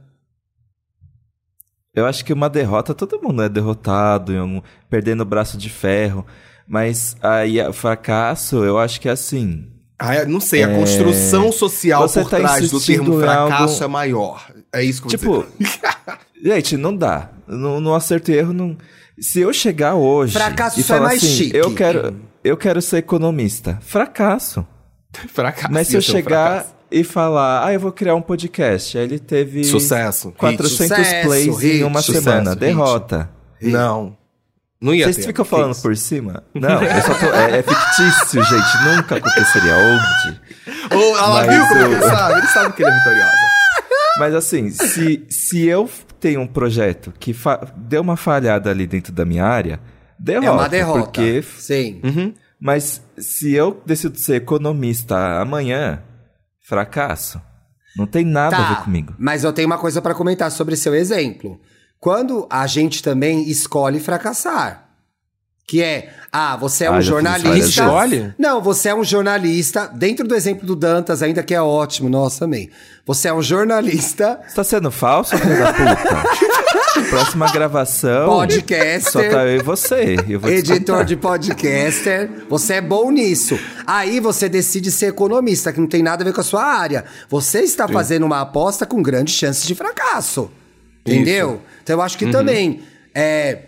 [1.94, 6.26] Eu acho que uma derrota, todo mundo é derrotado, algum- perdendo o braço de ferro.
[6.66, 9.68] Mas aí o fracasso, eu acho que é assim.
[9.98, 13.86] Ah, não sei, a construção social Você por tá trás do termo fracasso algo- é
[13.88, 14.46] maior.
[14.72, 15.46] É isso que eu Tipo,
[16.42, 17.28] gente, não dá.
[17.46, 18.76] No, no acerto e erro, não.
[19.20, 21.56] Se eu chegar hoje Fracasso e só é falar mais assim, chique.
[21.56, 24.66] eu quero, eu quero ser economista, fracasso.
[25.28, 25.72] fracasso.
[25.72, 26.74] Mas se eu chegar fracasso.
[26.92, 30.38] E falar, ah, eu vou criar um podcast, aí ele teve Sucesso, hit.
[30.38, 32.60] 400 Sucesso, plays hit, em uma sucesso, semana, hit.
[32.60, 33.30] derrota.
[33.60, 34.16] Não.
[34.80, 35.22] Não ia Vocês ter.
[35.26, 35.82] ficam falando isso?
[35.82, 36.42] por cima?
[36.52, 38.84] Não, eu só tô, é, é fictício, gente.
[38.96, 39.74] Nunca aconteceria.
[39.76, 40.40] Onde?
[40.96, 42.38] Ô, ela Mas viu como eu- ele sabe?
[42.38, 43.32] Ele sabe que ele é vitoriosa.
[44.18, 49.12] Mas assim, se, se eu tenho um projeto que fa- deu uma falhada ali dentro
[49.12, 49.78] da minha área,
[50.18, 50.46] derrota.
[50.46, 51.00] É uma derrota.
[51.04, 52.00] Porque, Sim.
[52.02, 52.34] Uhum.
[52.60, 56.02] mas se eu decido ser economista amanhã,
[56.72, 57.38] fracasso.
[57.94, 59.14] Não tem nada a ver comigo.
[59.18, 61.60] Mas eu tenho uma coisa pra comentar sobre seu exemplo.
[62.00, 64.81] Quando a gente também escolhe fracassar.
[65.66, 67.82] Que é, ah, você é Ah, um fiz jornalista.
[67.82, 68.34] Escolhe?
[68.38, 69.86] Não, você é um jornalista.
[69.94, 72.70] Dentro do exemplo do Dantas, ainda que é ótimo, nossa, amei.
[73.06, 76.52] Você é um jornalista, Você tá sendo falso, filho da puta?
[77.08, 78.26] Próxima gravação.
[78.26, 79.12] podcaster.
[79.12, 80.16] Só tá eu e você.
[80.28, 83.58] Eu Editor de podcaster, você é bom nisso.
[83.86, 87.04] Aí você decide ser economista, que não tem nada a ver com a sua área.
[87.28, 90.50] Você está fazendo uma aposta com grandes chances de fracasso.
[91.04, 91.60] Entendeu?
[91.82, 92.82] Então eu acho que também
[93.14, 93.58] é,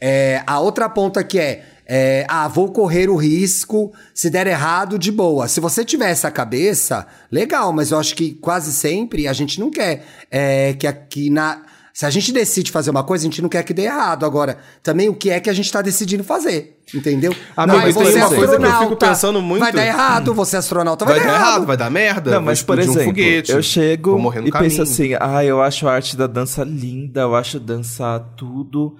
[0.00, 4.98] é, a outra ponta que é, é, ah, vou correr o risco, se der errado,
[4.98, 5.46] de boa.
[5.48, 9.70] Se você tiver essa cabeça, legal, mas eu acho que quase sempre a gente não
[9.70, 11.62] quer é, que aqui na.
[11.94, 14.26] Se a gente decide fazer uma coisa, a gente não quer que dê errado.
[14.26, 17.34] Agora, também o que é que a gente tá decidindo fazer, entendeu?
[17.56, 20.34] Ah, não, mas você é uma coisa que eu fico pensando muito- Vai dar errado,
[20.34, 21.48] você é astronauta, vai, Vai dar dar errado.
[21.52, 22.30] errado, vai dar merda.
[22.32, 24.52] Não, mas por exemplo, um foguete, eu chego e caminho.
[24.52, 28.96] penso assim, ah, eu acho a arte da dança linda, eu acho dançar tudo.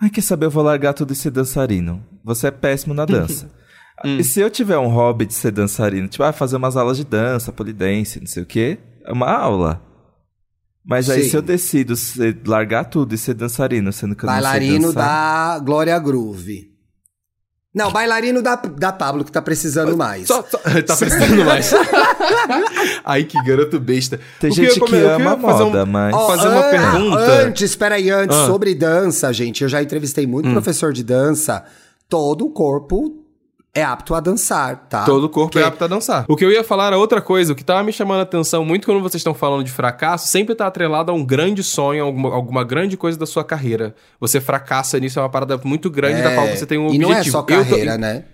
[0.00, 2.02] Ai, quer saber, eu vou largar tudo e ser dançarino.
[2.24, 3.50] Você é péssimo na dança.
[4.04, 4.16] Hum.
[4.16, 7.04] E se eu tiver um hobby de ser dançarino, tipo, ah, fazer umas aulas de
[7.04, 9.82] dança, polidense, não sei o quê, é uma aula.
[10.82, 11.28] Mas aí Sim.
[11.28, 14.86] se eu decido ser- largar tudo e ser dançarino, sendo que eu não sei Bailarino
[14.94, 15.58] dançar...
[15.58, 16.69] da Glória Groove.
[17.72, 20.26] Não, bailarino da, da Pablo, que tá precisando mais.
[20.26, 21.70] Só, só- tá precisando mais.
[23.04, 24.18] Ai, que garoto besta.
[24.40, 26.70] Tem O gente eu que eu ama fazer um- moda, mas- Ó, fazer uma an-
[26.70, 27.18] pergunta.
[27.46, 28.46] Antes, peraí, antes, Ah.
[28.46, 29.62] sobre dança, gente.
[29.62, 30.52] Eu já entrevistei muito Hum.
[30.52, 31.64] professor de dança.
[32.08, 33.19] Todo o corpo
[33.74, 35.04] é apto a dançar, tá?
[35.04, 36.24] Todo o corpo é apto a dançar.
[36.28, 37.52] O que eu ia falar era outra coisa.
[37.52, 40.54] O que tava me chamando a atenção muito quando vocês estão falando de fracasso, sempre
[40.54, 43.94] tá atrelado a um grande sonho, alguma, alguma grande coisa da sua carreira.
[44.18, 47.08] Você fracassa nisso, é uma parada muito grande da qual você tem um e objetivo.
[47.12, 48.24] não é só Eu tô- carreira, né?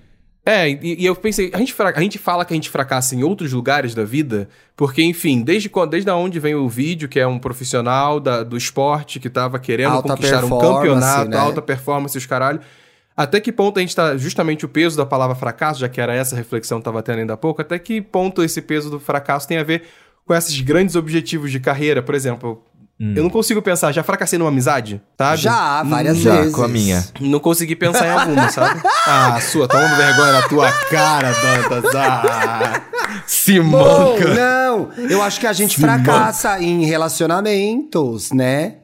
[0.48, 3.24] É, e, e eu pensei, a gente, a gente fala que a gente fracassa em
[3.24, 7.26] outros lugares da vida, porque, enfim, desde, quando- desde onde vem o vídeo, que é
[7.26, 11.36] um profissional da- do esporte que tava querendo Alta conquistar um campeonato, né?
[11.36, 12.60] alta performance e os caralho.
[13.16, 16.14] Até que ponto a gente tá, justamente o peso da palavra fracasso, já que era
[16.14, 19.48] essa reflexão que tava tendo ainda há pouco, até que ponto esse peso do fracasso
[19.48, 19.84] tem a ver
[20.26, 22.02] com esses grandes objetivos de carreira?
[22.02, 22.62] Por exemplo,
[22.98, 25.36] eu não consigo pensar, já fracassei numa amizade, sabe?
[25.42, 26.54] Já, várias Já, vezes.
[26.54, 27.04] com a minha.
[27.20, 28.80] Não consegui pensar em alguma, sabe?
[29.06, 31.94] Ah, sua, toma vergonha na tua cara, Dantas.
[31.94, 32.82] Ah,
[33.26, 33.68] se Bom,
[34.12, 34.34] manca.
[34.34, 38.76] não, eu acho que a gente Se fracassa em relacionamentos, né?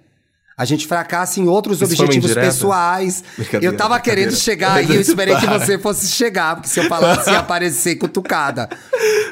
[0.57, 3.25] A gente fracassa em outros Isso objetivos pessoais.
[3.61, 7.31] Eu tava querendo chegar aí, eu esperei que você fosse chegar, porque se eu falasse
[7.31, 8.69] ia aparecer cutucada.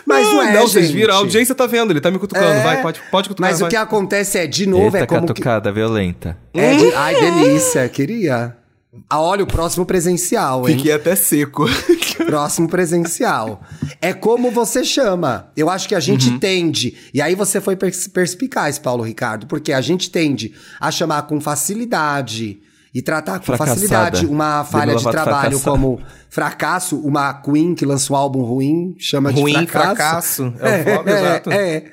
[0.06, 0.72] Mas não é, não, gente.
[0.72, 3.50] vocês viram, a audiência tá vendo, ele tá me cutucando, É, vai, pode, pode cutucar.
[3.50, 3.70] Mas o vai.
[3.70, 5.28] que acontece é, de novo, Eita, é como que...
[5.28, 6.36] catucada violenta.
[6.54, 6.94] É de...
[6.94, 8.56] Ai, delícia, queria.
[9.08, 10.76] Ah, olha, o próximo presencial, hein?
[10.76, 11.64] Fiquei até seco.
[12.26, 13.62] Próximo presencial.
[14.00, 15.50] É como você chama.
[15.56, 16.38] Eu acho que a gente Uhum.
[16.40, 16.96] tende.
[17.14, 21.40] E aí você foi pers- perspicaz, Paulo Ricardo, porque a gente tende a chamar com
[21.40, 22.60] facilidade
[22.92, 23.74] e tratar com Fracassada.
[23.76, 26.98] facilidade uma falha de trabalho como fracasso.
[26.98, 30.50] Uma Queen que lançou um álbum ruim chama de Ruim, fracasso.
[30.50, 30.54] fracasso.
[30.58, 31.50] É o foco, exato.
[31.52, 31.84] é.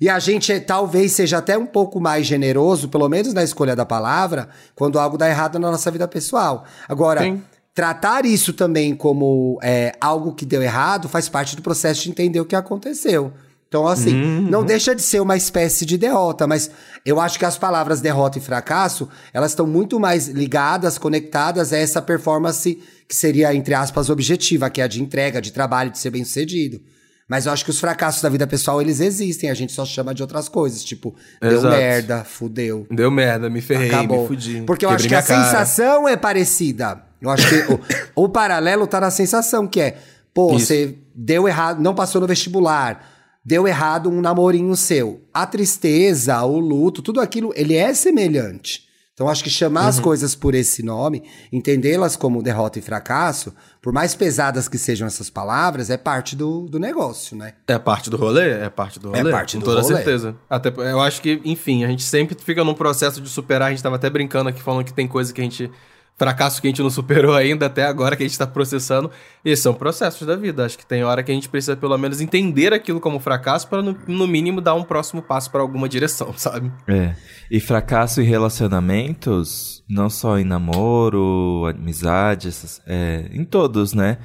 [0.00, 3.74] E a gente é- talvez seja até um pouco mais generoso, pelo menos na escolha
[3.74, 6.64] da palavra, quando algo dá errado na nossa vida pessoal.
[6.88, 7.42] Agora, Sim.
[7.74, 12.40] tratar isso também como é, algo que deu errado faz parte do processo de entender
[12.40, 13.32] o que aconteceu.
[13.68, 14.12] Então, assim,
[14.48, 16.70] não deixa de ser uma espécie de derrota, mas
[17.04, 21.76] eu acho que as palavras derrota e fracasso, elas estão muito mais ligadas, conectadas a
[21.76, 25.98] essa performance que seria, entre aspas, objetiva, que é a de entrega, de trabalho, de
[25.98, 26.80] ser bem sucedido.
[27.28, 30.14] Mas eu acho que os fracassos da vida pessoal, eles existem, a gente só chama
[30.14, 31.76] de outras coisas, tipo, deu Exato.
[31.76, 34.22] merda, fudeu, Deu merda, me ferrei, acabou.
[34.22, 34.62] me fudi.
[34.64, 35.44] Porque eu acho que a cara.
[35.44, 37.02] sensação é parecida.
[37.20, 37.80] Eu acho que o,
[38.26, 39.96] o paralelo tá na sensação, que é,
[40.32, 40.66] pô, Isso.
[40.66, 43.04] você deu errado, não passou no vestibular,
[43.44, 45.20] deu errado um namorinho seu.
[45.34, 48.85] A tristeza, o luto, tudo aquilo, ele é semelhante.
[49.16, 49.88] Então, acho que chamar Uhum.
[49.88, 53.50] as coisas por esse nome, entendê-las como derrota e fracasso,
[53.80, 57.54] por mais pesadas que sejam essas palavras, é parte do, do negócio, né?
[57.66, 58.50] É parte do rolê?
[58.50, 59.30] É parte do É rolê.
[59.30, 59.94] parte com do toda rolê.
[59.96, 60.36] certeza.
[60.50, 63.68] Até, eu acho que, enfim, a gente sempre fica num processo de superar.
[63.68, 65.70] A gente tava até brincando aqui, falando que tem coisa que a gente.
[66.18, 69.10] Fracasso que a gente não superou ainda, até agora que a gente tá processando.
[69.44, 70.64] E são processos da vida.
[70.64, 73.82] Acho que tem hora que a gente precisa, pelo menos, entender aquilo como fracasso para,
[73.82, 76.72] no, no mínimo, dar um próximo passo para alguma direção, sabe?
[76.88, 77.14] É.
[77.50, 84.18] E fracasso em relacionamentos, não só em namoro, amizade, essas- é, em todos, né?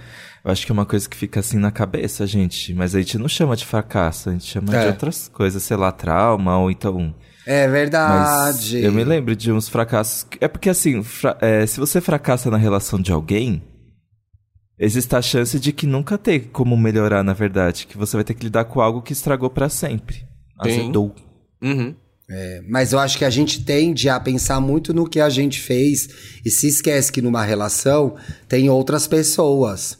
[0.43, 2.73] Eu acho que é uma coisa que fica assim na cabeça, gente.
[2.73, 4.81] Mas a gente não chama de fracasso, a gente chama É.
[4.83, 7.13] de outras coisas, sei lá, trauma ou então.
[7.45, 8.83] É Mas verdade.
[8.83, 10.25] eu me lembro de uns fracassos.
[10.39, 13.63] É porque assim, fra- é, se você fracassa na relação de alguém,
[14.79, 17.87] existe a chance de que nunca tem como melhorar, na verdade.
[17.87, 20.17] Que você vai ter que lidar com algo que estragou pra sempre.
[20.17, 20.25] Sim.
[20.81, 21.15] Azedou.
[21.63, 21.95] Uhum.
[22.69, 26.07] Mas eu acho que a gente tende a pensar muito no que a gente fez
[26.45, 28.15] e se esquece que numa relação
[28.47, 29.97] tem outras pessoas.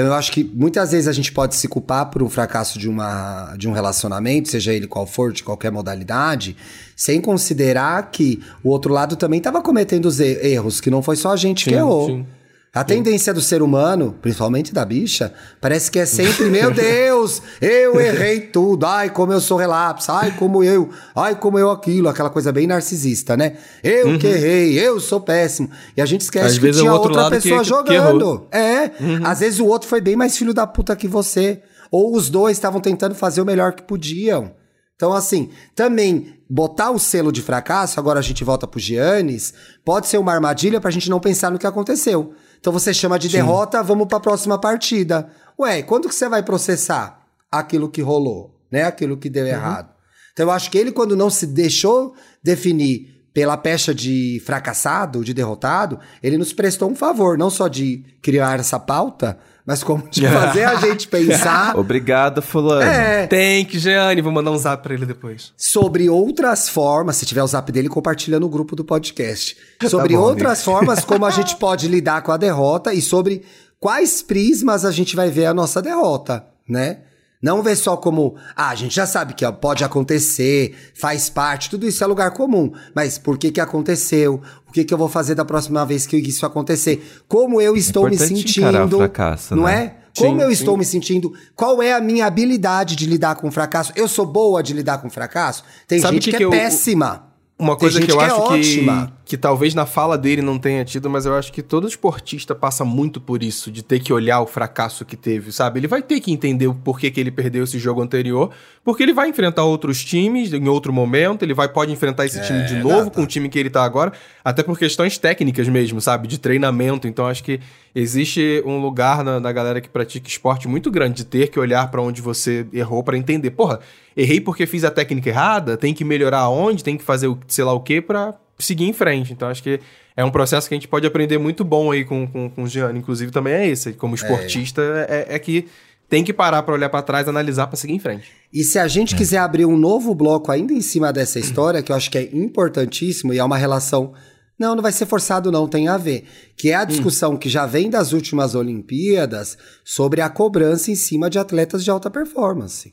[0.00, 2.88] Então eu acho que muitas vezes a gente pode se culpar por um fracasso de,
[2.88, 6.56] uma, de um relacionamento, seja ele qual for, de qualquer modalidade,
[6.96, 11.32] sem considerar que o outro lado também estava cometendo os erros, que não foi só
[11.32, 12.06] a gente que Sim, errou.
[12.06, 12.26] sim.
[12.72, 18.00] A tendência do ser humano, principalmente da bicha, parece que é sempre, meu Deus, eu
[18.00, 18.86] errei tudo.
[18.86, 20.12] Ai, como eu sou relapso.
[20.12, 20.88] Ai, como eu.
[21.16, 22.08] Ai, como eu aquilo.
[22.08, 23.56] Aquela coisa bem narcisista, né?
[23.82, 25.68] Eu que errei, eu sou péssimo.
[25.96, 28.20] E a gente esquece Às que é tinha outra que- pessoa que- que jogando.
[28.22, 28.48] errou.
[28.52, 28.92] é.
[29.24, 31.60] Às vezes o outro foi bem mais filho da puta que você.
[31.90, 34.52] Ou os dois estavam tentando fazer o melhor que podiam.
[34.94, 39.54] Então, assim, também botar o selo de fracasso, agora a gente volta pro Giannis,
[39.84, 42.32] pode ser uma armadilha pra gente não pensar no que aconteceu.
[42.60, 45.30] Então você chama de derrota, vamos pra próxima partida.
[45.58, 48.84] Ué, quando que você vai processar aquilo que rolou, né?
[48.84, 49.90] Aquilo que deu errado.
[50.32, 55.32] Então eu acho que ele, quando não se deixou definir pela pecha de fracassado, de
[55.32, 59.38] derrotado, ele nos prestou um favor, não só de criar essa pauta,
[59.70, 62.82] mas como de fazer a gente pensar Obrigado, fulano.
[62.82, 65.52] é, Tem que, Jeane, vou mandar um zap pra ele depois.
[65.56, 69.56] sobre outras formas, se tiver o zap dele, compartilha no grupo do podcast.
[69.88, 73.42] Sobre bom, outras formas como a gente pode lidar com a derrota e sobre
[73.78, 76.98] quais prismas a gente vai ver a nossa derrota, né?
[77.42, 81.70] Não ver só como, ah, a gente já sabe que ó, pode acontecer, faz parte,
[81.70, 82.72] tudo isso é lugar comum.
[82.94, 84.42] Mas por que que aconteceu?
[84.68, 87.02] O que que eu vou fazer da próxima vez que isso acontecer?
[87.26, 88.96] Como eu estou me importante encarar o sentindo?
[88.98, 89.82] fracasso, não né?
[89.96, 90.00] é?
[90.18, 90.52] Como Sim, eu sim.
[90.54, 91.32] estou me sentindo?
[91.56, 93.92] Qual é a minha habilidade de lidar com fracasso?
[93.96, 95.62] Eu sou boa de lidar com fracasso?
[95.86, 97.26] Tem Sabe gente que que, é eu- péssima.
[97.58, 99.12] Uma Tem coisa gente que eu que é acho que, ótima.
[99.30, 102.84] Que talvez na fala dele não tenha tido, mas eu acho que todo esportista passa
[102.84, 105.78] muito por isso, de ter que olhar o fracasso que teve, sabe?
[105.78, 108.50] Ele vai ter que entender o porquê que ele perdeu esse jogo anterior,
[108.82, 112.64] porque ele vai enfrentar outros times em outro momento, ele vai pode enfrentar esse time
[112.64, 113.10] de novo gata.
[113.10, 114.12] com o time que ele tá agora,
[114.44, 116.26] até por questões técnicas mesmo, sabe?
[116.26, 117.06] De treinamento.
[117.06, 117.60] Então acho que
[117.94, 121.88] existe um lugar na, na galera que pratica esporte muito grande de ter que olhar
[121.88, 123.52] pra onde você errou pra entender.
[123.52, 123.78] Porra,
[124.16, 127.62] errei porque fiz a técnica errada, tem que melhorar onde, tem que fazer o sei
[127.62, 129.32] lá o que pra seguir em frente.
[129.32, 129.80] Então acho que
[130.16, 132.66] é um processo que a gente pode aprender muito bom aí com, com, com o
[132.66, 132.98] Gianni.
[132.98, 135.66] Inclusive também é esse, como esportista, é, é que
[136.10, 138.32] tem que parar pra olhar pra trás, analisar pra seguir em frente.
[138.52, 141.92] E se a gente quiser abrir um novo bloco ainda em cima dessa história, que
[141.92, 144.12] eu acho que é importantíssimo e é uma relação.
[144.58, 146.24] Não, não vai ser forçado, não, tem a ver.
[146.56, 151.30] Que é a discussão que já vem das últimas Olimpíadas sobre a cobrança em cima
[151.30, 152.92] de atletas de alta performance.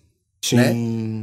[0.53, 0.73] Né?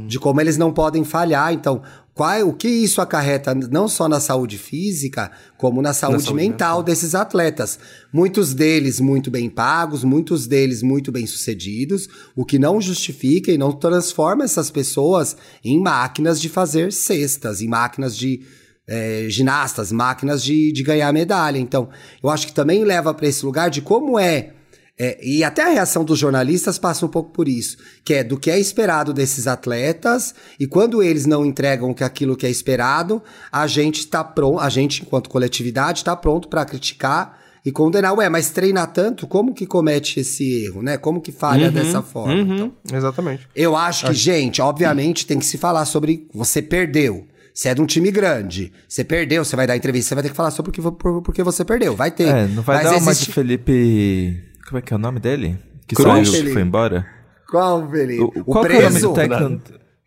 [0.07, 1.53] De como eles não podem falhar.
[1.53, 1.81] Então,
[2.15, 6.81] qual, o que isso acarreta não só na saúde física, como na saúde, saúde mental
[6.81, 7.77] desses atletas.
[8.11, 13.57] Muitos deles muito bem pagos, muitos deles muito bem sucedidos, o que não justifica e
[13.57, 18.43] não transforma essas pessoas em máquinas de fazer cestas, em máquinas de
[18.87, 21.57] é, ginastas, máquinas de, de ganhar medalha.
[21.57, 21.89] Então,
[22.23, 24.53] eu acho que também leva para esse lugar de como é
[24.97, 28.37] é, e até a reação dos jornalistas passa um pouco por isso, que é do
[28.39, 33.21] que é esperado desses atletas, e quando eles não entregam que aquilo que é esperado,
[33.51, 38.13] a gente está pronto, a gente, enquanto coletividade, está pronto para criticar e condenar.
[38.13, 40.97] Ué, mas treina tanto, como que comete esse erro, né?
[40.97, 42.33] Como que falha Uhum, dessa forma?
[42.33, 43.47] uhum, Então, Exatamente.
[43.55, 47.25] eu acho que, gente, obviamente tem que se falar sobre você perdeu.
[47.53, 50.29] Você é de um time grande, você perdeu, você vai dar entrevista, você vai ter
[50.29, 51.95] que falar sobre porque, por, porque você perdeu.
[51.95, 52.27] Vai ter.
[52.27, 54.43] É, não vai Mas dar uma existe- de Felipe.
[54.67, 55.57] Como é que é o nome dele?
[55.87, 56.29] Que Cruz?
[56.29, 57.05] saiu, que foi embora?
[57.49, 58.21] Qual, Felipe?
[58.23, 59.61] O, O, qual é o nome do técnico?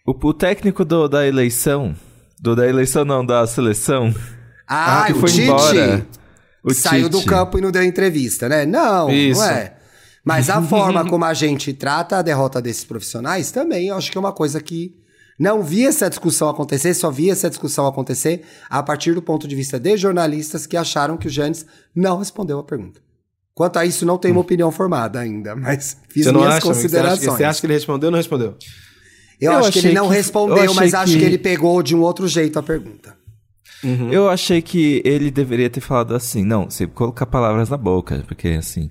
[0.07, 1.94] O, o técnico do- da eleição.
[2.40, 4.12] Do, da eleição, não, da seleção.
[4.66, 5.42] Ah, que o foi Tite.
[5.42, 6.07] embora.
[6.64, 7.29] O saiu do Tite.
[7.29, 8.66] campo e não deu entrevista, né?
[8.66, 9.40] Não, Isso.
[9.40, 9.75] não é.
[10.25, 14.18] Mas a forma como a gente trata a derrota desses profissionais também, eu acho que
[14.18, 14.94] é uma coisa que
[15.38, 19.55] não vi essa discussão acontecer, só vi essa discussão acontecer a partir do ponto de
[19.55, 23.01] vista de jornalistas que acharam que o Jannes não respondeu a pergunta.
[23.59, 26.66] Quanto a isso, não tenho uma opinião formada ainda, mas fiz Você não minhas acha?
[26.68, 26.75] amigo?
[26.75, 27.18] Você acha, considerações.
[27.18, 28.55] que- você acha que ele respondeu ou não respondeu?
[29.40, 31.97] Eu, Eu acho que ele não que- respondeu, mas acho que- que ele pegou de
[31.97, 33.16] um outro jeito a pergunta.
[34.12, 38.47] Eu achei que ele deveria ter falado assim, não, você colocar palavras na boca, porque
[38.51, 38.90] assim.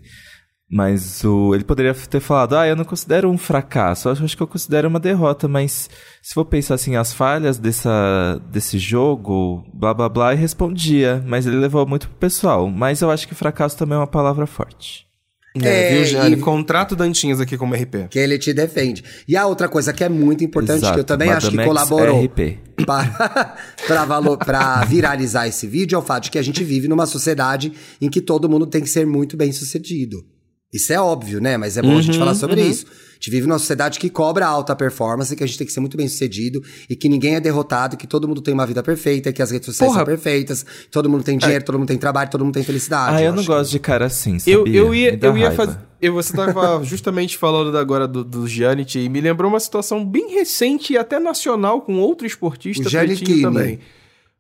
[0.69, 4.43] Mas o, ele poderia ter falado, ah, eu não considero um fracasso, eu acho que
[4.43, 5.89] eu considero uma derrota, mas
[6.21, 11.47] se for pensar assim, as falhas dessa, desse jogo, blá blá blá, e respondia, mas
[11.47, 12.69] ele levou muito pro pessoal.
[12.69, 15.07] Mas eu acho que fracasso também é uma palavra forte.
[15.59, 16.35] É, viu, Jane?
[16.35, 18.09] e- Contrato Dantinhas aqui como RP.
[18.11, 19.03] Que ele te defende.
[19.27, 22.23] E a outra coisa que é muito importante, que eu também acho que Madamex colaborou
[22.25, 22.59] RP.
[22.85, 23.55] para,
[23.87, 27.05] para, valo- para viralizar esse vídeo, é o fato de que a gente vive numa
[27.07, 30.23] sociedade em que todo mundo tem que ser muito bem sucedido.
[30.73, 31.55] Isso é óbvio, né?
[31.55, 32.85] Mas é bom a gente falar sobre isso.
[32.87, 35.79] A gente vive numa sociedade que cobra alta performance, que a gente tem que ser
[35.79, 39.33] muito bem sucedido e que ninguém é derrotado, que todo mundo tem uma vida perfeita,
[39.33, 40.01] que as redes sociais Porra.
[40.01, 43.15] são perfeitas, todo mundo tem dinheiro, todo mundo tem trabalho, todo mundo tem felicidade.
[43.15, 43.47] Ah, eu não acho.
[43.47, 44.53] gosto de cara assim, sabia?
[44.53, 45.77] Eu, eu ia, eu ia fazer.
[45.99, 50.33] Eu, você tava justamente falando agora do, do Giannitti e me lembrou uma situação bem
[50.35, 53.25] recente e até nacional com outro esportista O Giannichini.
[53.25, 53.79] pretinho também.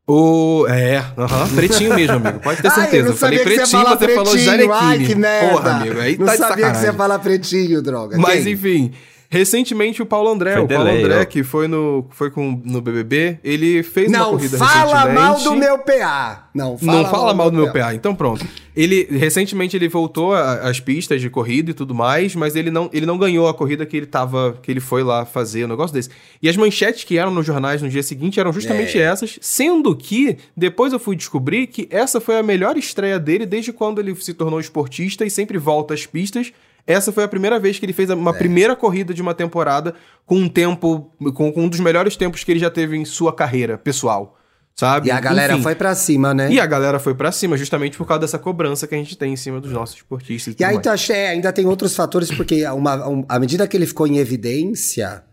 [0.07, 0.65] O.
[0.69, 2.39] É, aham, pretinho mesmo, amigo.
[2.39, 2.97] Pode ter Ai, certeza.
[2.97, 4.39] eu não eu falei pretinho, você falou pretinho.
[4.39, 4.73] Janequine.
[4.73, 5.49] Ai, que merda.
[5.49, 5.99] Porra, amigo.
[5.99, 8.17] Aí não tá sabia que você ia falar pretinho, droga.
[8.17, 8.53] Mas Quem?
[8.53, 8.93] enfim,
[9.29, 11.25] recentemente o Paulo André, Foi o Paulo delay, André, ó.
[11.25, 15.19] que foi no, foi com, no BBB, ele fez uma Não corrida fala recentemente.
[15.21, 16.49] mal do meu PA.
[16.53, 17.93] Não fala, não fala mal do meu PA.
[17.93, 18.45] Então pronto.
[18.75, 23.05] Ele recentemente ele voltou às pistas de corrida e tudo mais, mas ele não, ele
[23.05, 26.09] não ganhou a corrida que ele tava que ele foi lá fazer, um negócio desse.
[26.41, 29.01] E as manchetes que eram nos jornais no dia seguinte eram justamente É.
[29.01, 33.73] essas, sendo que depois eu fui descobrir que essa foi a melhor estreia dele desde
[33.73, 36.51] quando ele se tornou esportista e sempre volta às pistas.
[36.87, 38.33] Essa foi a primeira vez que ele fez uma É.
[38.37, 39.93] primeira corrida de uma temporada
[40.25, 43.33] com um tempo com, com um dos melhores tempos que ele já teve em sua
[43.33, 44.37] carreira pessoal,
[44.73, 45.09] sabe?
[45.09, 45.63] E a galera Enfim.
[45.63, 46.49] foi pra cima, né?
[46.51, 49.33] E a galera foi pra cima justamente por causa dessa cobrança que a gente tem
[49.33, 50.53] em cima dos nossos esportistas.
[50.53, 51.05] E tudo aí, mais.
[51.07, 54.17] tá, é, ainda tem outros fatores, porque uma, um- à medida que ele ficou em
[54.17, 55.23] evidência,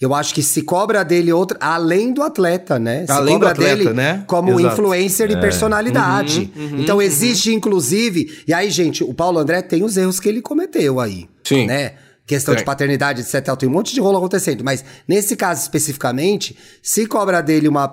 [0.00, 3.06] eu acho que se cobra dele outra, além do atleta, né?
[3.06, 4.24] Se Além do cobra atleta, dele né?
[4.26, 4.74] como Exato.
[4.74, 6.52] influencer e personalidade.
[6.54, 8.42] Uhum, então existe, inclusive.
[8.46, 11.26] E aí, gente, o Paulo André tem os erros que ele cometeu aí.
[11.42, 11.66] Sim.
[11.66, 11.94] Né?
[12.26, 12.66] Questão de Tem.
[12.66, 13.56] paternidade, etc.
[13.56, 14.62] Tem um monte de rolo acontecendo.
[14.62, 17.90] Mas nesse caso especificamente, se cobra dele uma.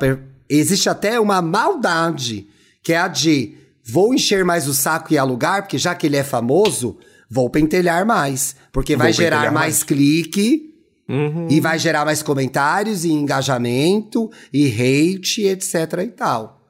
[0.50, 2.48] Existe até uma maldade,
[2.84, 6.18] que é a de vou encher mais o saco e alugar, porque já que ele
[6.18, 6.98] é famoso,
[7.30, 8.56] vou pentelhar mais.
[8.74, 9.84] Porque vai Vou gerar pentelhar mais, mais.
[9.84, 10.73] clique.
[11.08, 11.48] Uhum.
[11.50, 16.62] E vai gerar mais comentários e engajamento e hate, etc e tal.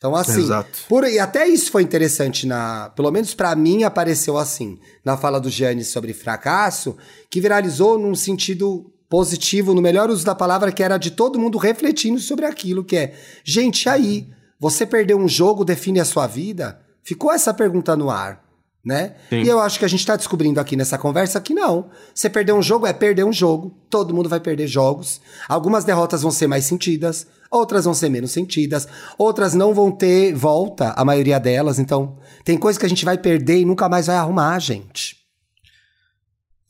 [0.00, 0.78] Então, assim, Exato.
[0.88, 5.38] por, e até isso foi interessante na, pelo menos pra mim apareceu assim, na fala
[5.38, 6.96] do Gianni sobre fracasso,
[7.28, 11.58] que viralizou num sentido positivo, no melhor uso da palavra, que era de todo mundo
[11.58, 14.28] refletindo sobre aquilo que é, gente, aí,
[14.58, 16.80] você perdeu um jogo, define a sua vida?
[17.02, 18.42] Ficou essa pergunta no ar,
[18.84, 19.14] né?
[19.28, 19.42] Sim.
[19.42, 21.90] E eu acho que a gente tá descobrindo aqui nessa conversa que não.
[22.14, 23.76] Você perder um jogo é perder um jogo.
[23.90, 25.20] Todo mundo vai perder jogos.
[25.48, 30.32] Algumas derrotas vão ser mais sentidas, outras vão ser menos sentidas, outras não vão ter
[30.34, 31.78] volta, a maioria delas.
[31.78, 35.16] Então, tem coisa que a gente vai perder e nunca mais vai arrumar, gente.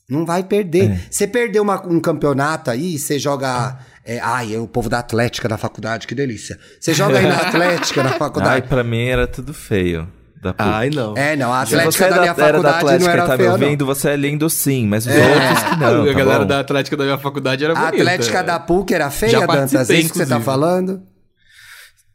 [0.09, 1.07] Não vai perder.
[1.09, 3.79] Você perdeu uma- um campeonato aí, você joga.
[4.03, 6.59] É, ai, é o povo da Atlética da faculdade, que delícia.
[6.79, 8.67] Você joga aí na Atlética Ai, faculdade.
[8.67, 10.11] pra mim era tudo feio.
[10.41, 10.69] Da PUC.
[10.69, 11.15] Ai, não.
[11.15, 13.25] É, não, a Atlética você é da da, minha era da faculdade Atlética não era
[13.27, 13.53] tá me feia, não.
[13.65, 15.19] ouvindo, você é lindo sim, mas os É.
[15.19, 16.45] outros que não, a tá galera bom?
[16.47, 17.97] da Atlética da minha faculdade era A bonita.
[17.97, 19.89] Atlética da PUC era feia, Dantas?
[19.89, 21.03] É isso que você tá falando?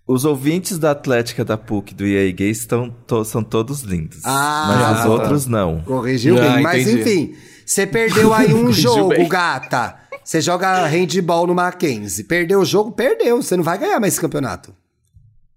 [0.09, 4.19] Os ouvintes da Atlética da PUC do EA Gay estão to- são todos lindos.
[4.25, 5.09] Ah, mas os tá.
[5.09, 5.81] outros não.
[5.83, 6.63] Corrigiu Ah, bem.
[6.63, 7.01] Mas entendi.
[7.01, 9.29] enfim, você perdeu aí um jogo, bem.
[9.29, 9.97] gata.
[10.23, 12.25] Você joga handball no Mackenzie.
[12.25, 13.41] Perdeu o jogo, perdeu.
[13.43, 14.73] Você não vai ganhar mais esse campeonato.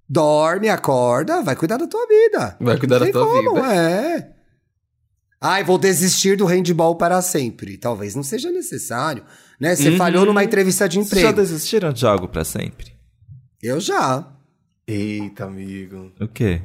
[0.09, 2.57] Dorme, acorda, vai cuidar da tua vida.
[2.59, 3.73] Vai cuidar da tua como, vida.
[3.75, 4.29] É.
[5.41, 7.77] Ai, vou desistir do handball para sempre.
[7.77, 9.23] Talvez não seja necessário.
[9.59, 9.75] Né?
[9.75, 11.35] Você falhou numa entrevista de Vocês já emprego.
[11.47, 12.93] desistiram de algo pra sempre?
[13.61, 14.27] Eu já.
[14.87, 16.11] Eita, amigo.
[16.19, 16.61] O quê?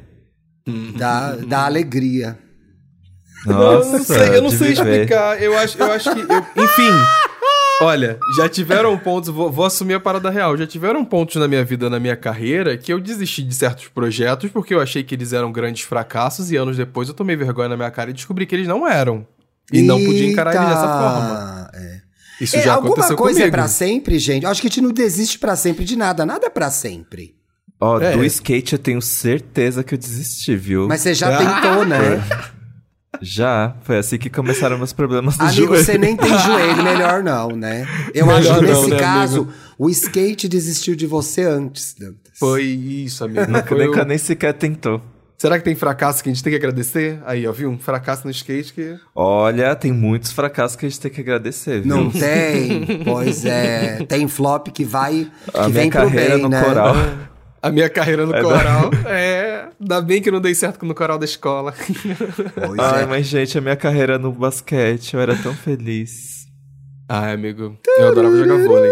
[0.97, 2.39] Dá, dá alegria.
[3.45, 5.39] Nossa, eu não sei, eu não sei explicar.
[5.41, 6.21] Eu acho, eu acho que.
[6.21, 6.91] eu- enfim.
[7.81, 10.55] Olha, já tiveram pontos, vou, vou assumir a parada real.
[10.55, 14.49] Já tiveram pontos na minha vida, na minha carreira, que eu desisti de certos projetos
[14.49, 17.75] porque eu achei que eles eram grandes fracassos e anos depois eu tomei vergonha na
[17.75, 19.27] minha cara e descobri que eles não eram.
[19.73, 21.69] E não podia encarar eles dessa forma.
[21.73, 22.01] Eita, É.
[22.39, 23.47] Isso É, já alguma aconteceu coisa comigo.
[23.55, 24.43] é pra sempre, gente?
[24.43, 26.25] Eu acho que a gente não desiste pra sempre de nada.
[26.25, 27.33] Nada é pra sempre.
[27.79, 28.11] Ó, É.
[28.15, 30.87] do skate eu tenho certeza que eu desisti, viu?
[30.87, 32.23] Mas você já Ah, tentou, né?
[33.21, 35.83] Já, foi assim que começaram meus problemas do Amigo, joelho.
[35.83, 37.87] você nem tem joelho, melhor não, né?
[38.13, 39.53] Eu Melhor acho que não, nesse né, caso, amigo?
[39.77, 42.15] o skate desistiu de você antes, Dantas.
[42.37, 43.45] Foi isso, amigo.
[43.47, 45.01] Nunca, Foi nunca o- nem sequer tentou.
[45.37, 47.19] Será que tem fracasso que a gente tem que agradecer?
[47.25, 47.69] Aí, ó, viu?
[47.69, 48.95] Um fracasso no skate que.
[49.13, 51.93] Olha, tem muitos fracassos que a gente tem que agradecer, viu?
[51.95, 53.03] Não tem?
[53.03, 53.97] Pois é.
[54.07, 56.63] Tem flop que vai, que A minha vem pro carreira bem, no né?
[56.63, 56.95] coral.
[57.61, 58.91] A minha carreira no É, coral.
[59.07, 59.54] É.
[59.79, 61.73] Ainda bem que eu não dei certo no coral da escola.
[62.55, 63.05] Pois Ai, é.
[63.05, 66.45] mas gente, a minha carreira no basquete, eu era tão feliz.
[67.07, 67.77] Ai, amigo.
[67.97, 68.91] Eu adorava jogar vôlei.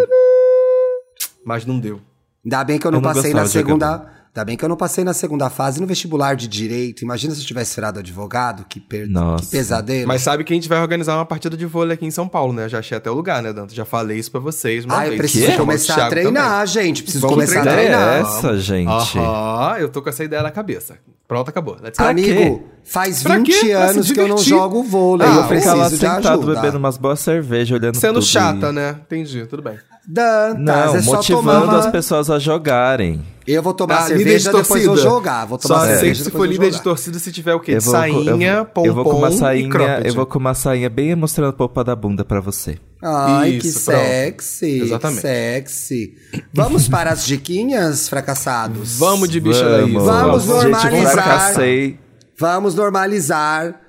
[1.45, 2.01] Mas não deu.
[2.45, 4.22] Ainda bem que eu não, Eu não passei na segunda.
[4.35, 7.03] Ainda bem que eu não passei na segunda fase no vestibular de direito.
[7.03, 9.07] Imagina se eu tivesse virado advogado, que, per...
[9.39, 10.07] Que pesadelo.
[10.07, 12.51] Mas sabe que a gente vai organizar uma partida de vôlei aqui em São Paulo,
[12.51, 12.67] né?
[12.67, 13.75] Já achei até o lugar, né, Danto?
[13.75, 15.11] Já falei isso pra vocês uma Ah, vez.
[15.11, 15.57] eu preciso Quê?
[15.57, 17.03] começar a treinar, gente.
[17.03, 18.15] Preciso Vamos começar a Que ideia treinar.
[18.15, 19.17] é essa, gente?
[19.19, 20.97] Aham, eu tô com essa ideia na cabeça.
[21.27, 21.77] Pronto, acabou.
[21.79, 22.03] Let's go.
[22.05, 23.59] Amigo, faz Pra 20 quê?
[23.69, 25.27] Pra se anos que eu não jogo vôlei.
[25.27, 26.55] Ah, eu eu ficar lá preciso de sentado ajuda.
[26.55, 28.95] bebendo umas boas cervejas, olhando Sendo tudo chata, e- né?
[29.05, 29.77] Entendi, tudo bem.
[30.07, 33.23] Dantas, Não, é só motivando as pessoas a jogarem.
[33.47, 34.87] Eu vou tomar Ah, líder de cerveja, depois torcida.
[34.87, 35.45] vou jogar.
[35.45, 37.73] Vou tomar Só cerveja, aceito se for líder de torcida se tiver o quê?
[37.73, 40.39] Eu vou, sainha, eu, vou- pompom eu vou com uma e sainha, eu vou com
[40.39, 42.77] uma sainha bem mostrando a polpa da bunda pra você.
[43.01, 43.99] Ai, que Isso, pronto.
[43.99, 44.81] sexy.
[44.81, 45.21] Exatamente.
[45.21, 46.13] Sexy.
[46.53, 48.97] Vamos para as diquinhas, fracassados?
[48.97, 49.91] Vamos de bicha daí.
[49.91, 51.11] Vamos Gente, eu normalizar.
[51.13, 51.99] fracassei.
[52.39, 53.79] Vamos normalizar.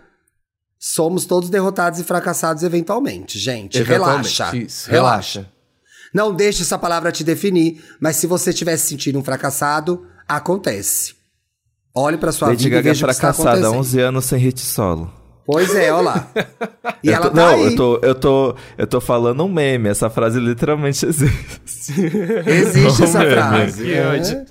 [0.79, 3.79] Somos todos derrotados e fracassados eventualmente, gente.
[3.79, 4.57] Eventualmente, Relaxa.
[4.57, 5.47] Isso, relaxa.
[6.15, 11.15] Não deixe essa palavra te definir, mas se você estiver se sentindo um fracassado, acontece.
[11.95, 13.79] Olhe pra sua Lady vida e Gaga é veja o que está fracassada, acontecendo.
[13.81, 15.13] 11 anos sem hit solo.
[15.47, 16.29] Pois é, olha lá.
[17.03, 17.65] E Eu ela tô- tá não, aí.
[17.67, 19.91] eu tô, eu tô, eu tô falando um meme.
[19.91, 21.93] Essa frase literalmente existe.
[22.47, 23.31] Existe essa Meme.
[23.33, 23.93] frase.
[23.93, 24.45] É.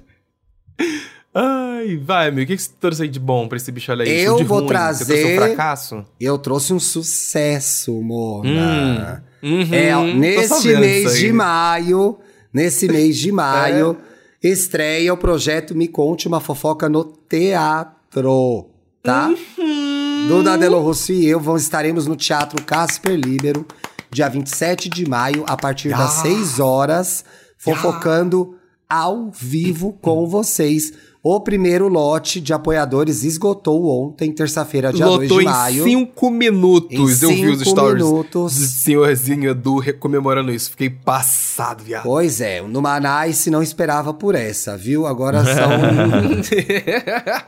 [1.34, 2.44] Ai, vai, amigo.
[2.44, 4.22] O que que você trouxe aí de bom pra esse bicho aí?
[4.22, 4.68] Eu De vou ruim?
[4.68, 6.06] Você trazer- trouxe um fracasso?
[6.20, 9.24] Eu trouxe um sucesso, Mona.
[9.44, 12.18] Uhum, É, tô nesse sabendo mês de maio,
[12.54, 13.98] nesse mês de maio,
[14.44, 14.48] É.
[14.48, 18.70] estreia o projeto Me Conte uma Fofoca no Teatro,
[19.02, 19.34] tá?
[19.58, 20.28] Uhum.
[20.30, 23.66] Duda Delo Rosso e eu vamos, estaremos no Teatro Casper Libero,
[24.10, 27.26] dia 27 de maio, a partir das 6 horas,
[27.58, 28.56] fofocando
[28.90, 30.94] ao vivo com vocês.
[31.26, 35.84] O primeiro lote de apoiadores esgotou ontem, terça-feira, dia 2 Lotou de em maio.
[35.86, 36.92] 5 minutos.
[36.92, 38.56] Em eu vi os cinco stories minutos.
[38.56, 40.72] do senhorzinho Edu comemorando isso.
[40.72, 42.04] Fiquei passado, viado.
[42.04, 45.08] Pois é, o Numanice não esperava por essa, viu?
[45.08, 45.70] Agora são.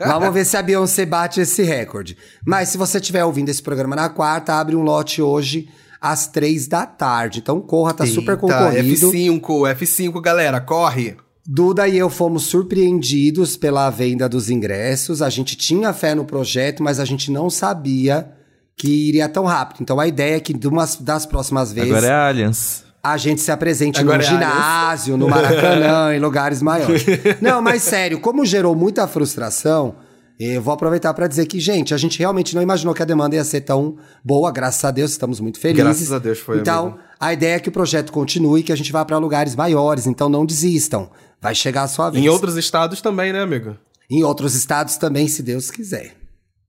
[0.08, 2.16] Vamos ver se a Beyoncé bate esse recorde.
[2.46, 5.68] Mas se você estiver ouvindo esse programa na quarta, abre um lote hoje
[6.00, 7.40] às três da tarde.
[7.40, 9.10] Então corra, tá super Eita, concorrido.
[9.10, 9.40] F5,
[9.76, 11.14] F5, galera, corre.
[11.48, 15.22] Duda e eu fomos surpreendidos pela venda dos ingressos.
[15.22, 18.28] A gente tinha fé no projeto, mas a gente não sabia
[18.76, 19.78] que iria tão rápido.
[19.80, 22.84] Então a ideia é que de umas das próximas vezes Agora é Aliens.
[23.02, 27.04] a gente se apresente Agora no é ginásio, no Maracanã, em lugares maiores.
[27.40, 29.94] Não, mas sério, como gerou muita frustração,
[30.38, 33.36] eu vou aproveitar para dizer que, gente, a gente realmente não imaginou que a demanda
[33.36, 35.84] ia ser tão boa, graças a Deus, estamos muito felizes.
[35.84, 36.98] Graças a Deus foi, Então, amigo.
[37.18, 40.28] a ideia é que o projeto continue, que a gente vá para lugares maiores, então
[40.28, 41.10] não desistam.
[41.40, 42.24] Vai chegar a sua vez.
[42.24, 43.76] Em outros estados também, né, amigo?
[44.10, 46.14] Em outros estados também, se Deus quiser.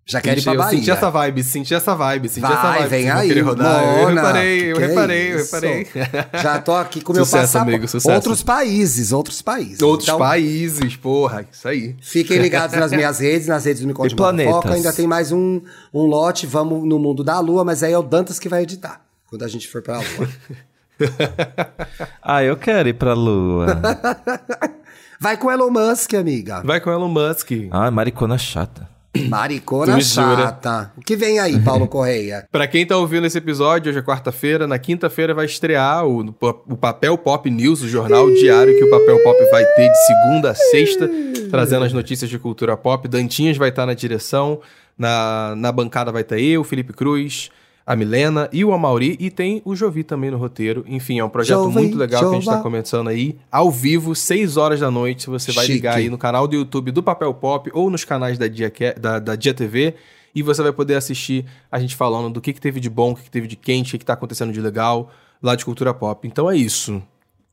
[0.10, 0.78] Já quero ir pra eu Bahia.
[0.78, 2.88] senti essa vibe, senti essa vibe, senti Vai, essa vibe.
[2.90, 3.84] vem aí, rodar.
[3.84, 5.88] eu Mona, reparei, eu reparei, eu reparei.
[6.42, 7.74] Já tô aqui com o meu Sucesso, passaporte.
[7.76, 8.16] amigo, sucesso.
[8.16, 9.82] Outros países, outros países.
[9.82, 11.96] Outros Então, países, porra, isso aí.
[12.02, 14.44] Fiquem ligados nas minhas redes, nas redes do Me Conte E uma Fofoca.
[14.46, 14.72] planetas.
[14.76, 15.60] Ainda tem mais um,
[15.94, 19.02] um lote, vamos no mundo da lua, mas aí é o Dantas que vai editar.
[19.30, 20.30] Quando a gente for pra lua.
[22.24, 23.68] Ah, eu quero ir pra lua.
[25.20, 26.62] Vai com Elon Musk, amiga.
[26.64, 27.52] Vai com Elon Musk.
[27.72, 28.88] ah, maricona chata.
[29.30, 30.92] Maricona chata.
[30.98, 32.48] O que vem aí, Paulo Correia?
[32.52, 36.36] Pra quem tá ouvindo esse episódio, hoje é quarta-feira, na quinta-feira vai estrear o,
[36.68, 40.52] o Papel Pop News, o jornal diário que o Papel Pop vai ter de segunda
[40.52, 41.10] a sexta,
[41.50, 43.08] trazendo as notícias de cultura pop.
[43.08, 44.60] Dantinhas vai estar na direção,
[44.98, 47.50] na, na bancada vai estar eu, Felipe Cruz,
[47.88, 50.84] a Milena e o Amauri, e tem o Jovi também no roteiro.
[50.88, 52.64] Enfim, é um projeto Jovi, muito legal que a gente tá Jova.
[52.64, 55.28] começando aí, ao vivo, 6 horas da noite.
[55.30, 56.04] Você vai ligar Chique.
[56.04, 58.70] aí no canal do YouTube do Papel Pop ou nos canais da Dia,
[59.00, 59.96] da, da Dia TV.
[60.36, 63.16] E você vai poder assistir a gente falando do que, que teve de bom, o
[63.16, 65.10] que, que teve de quente, o que, que tá acontecendo de legal
[65.42, 66.28] lá de cultura pop.
[66.28, 67.02] Então é isso.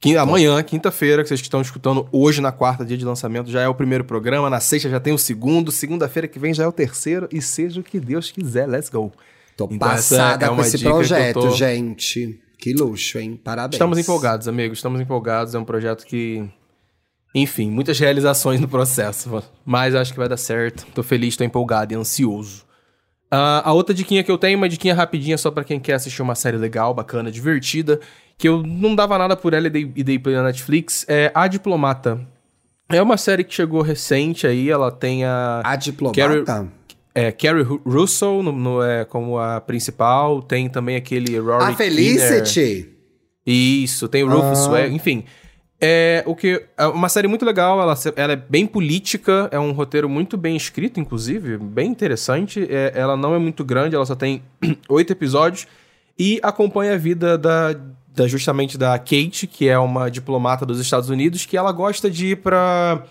[0.01, 3.69] Quin- Amanhã, quinta-feira, que vocês estão escutando hoje na quarta, dia de lançamento, já é
[3.69, 4.51] o primeiro programa.
[4.51, 5.71] Na sexta já tem o segundo.
[5.71, 7.29] Segunda-feira que vem já é o terceiro.
[7.33, 9.13] E seja o que Deus quiser, let's go.
[9.57, 12.41] Tô Então, passada é com esse que projeto, tô- gente.
[12.59, 13.39] Que luxo, hein?
[13.43, 13.75] Parabéns.
[13.75, 14.79] Estamos empolgados, amigos.
[14.79, 15.55] Estamos empolgados.
[15.55, 16.49] É um projeto que.
[17.35, 19.43] Enfim, muitas realizações no processo.
[19.65, 20.87] Mas acho que vai dar certo.
[20.95, 22.65] Tô feliz, tô empolgado e ansioso.
[23.31, 26.23] Ah, a outra diquinha que eu tenho, uma diquinha rapidinha só pra quem quer assistir
[26.23, 27.99] uma série legal, bacana, divertida,
[28.39, 31.33] que eu não dava nada por ela e dei, e dei play na Netflix, é
[31.35, 32.21] A Diplomata.
[32.89, 35.63] É uma série que chegou recente aí, ela tem a...
[35.65, 36.69] A diplomata?
[37.15, 41.73] É, Carrie Ru- Russell no, no- é, como a principal, tem também aquele Rory A
[41.75, 42.89] Felicity?
[43.47, 44.71] isso, tem o Rufus Ah.
[44.71, 45.25] Wainwright, enfim.
[45.81, 49.73] É o que é uma série muito legal, ela, ela é bem política, é um
[49.73, 52.67] roteiro muito bem escrito, inclusive, bem interessante.
[52.71, 54.43] É, ela não é muito grande, ela só tem
[54.89, 55.67] oito episódios
[56.19, 57.75] e acompanha a vida da,
[58.15, 62.29] da- justamente da Kate, que é uma diplomata dos Estados Unidos, que ela gosta de
[62.29, 63.05] ir pra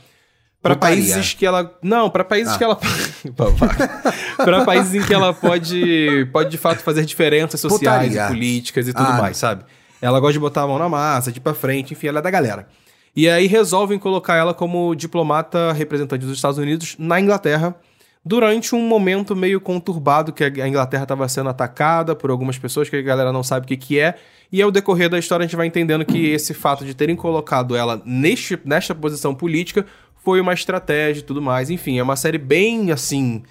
[0.63, 2.57] para países que ela não, para países Ah.
[2.57, 2.79] que ela
[4.37, 8.25] para países em que ela pode pode de fato fazer diferenças sociais Putaria.
[8.25, 9.17] e políticas e tudo Ah.
[9.21, 9.63] mais, sabe?
[10.01, 12.21] Ela gosta de botar a mão na massa, de ir pra frente, enfim, ela é
[12.21, 12.67] da galera.
[13.15, 17.75] E aí resolvem colocar ela como diplomata representante dos Estados Unidos na Inglaterra
[18.25, 22.95] durante um momento meio conturbado que a Inglaterra estava sendo atacada por algumas pessoas que
[22.95, 24.15] a galera não sabe o que, que é.
[24.51, 27.75] E ao decorrer da história a gente vai entendendo que esse fato de terem colocado
[27.75, 29.85] ela neste, nesta posição política
[30.23, 31.69] foi uma estratégia e tudo mais.
[31.69, 33.43] Enfim, é uma série bem assim.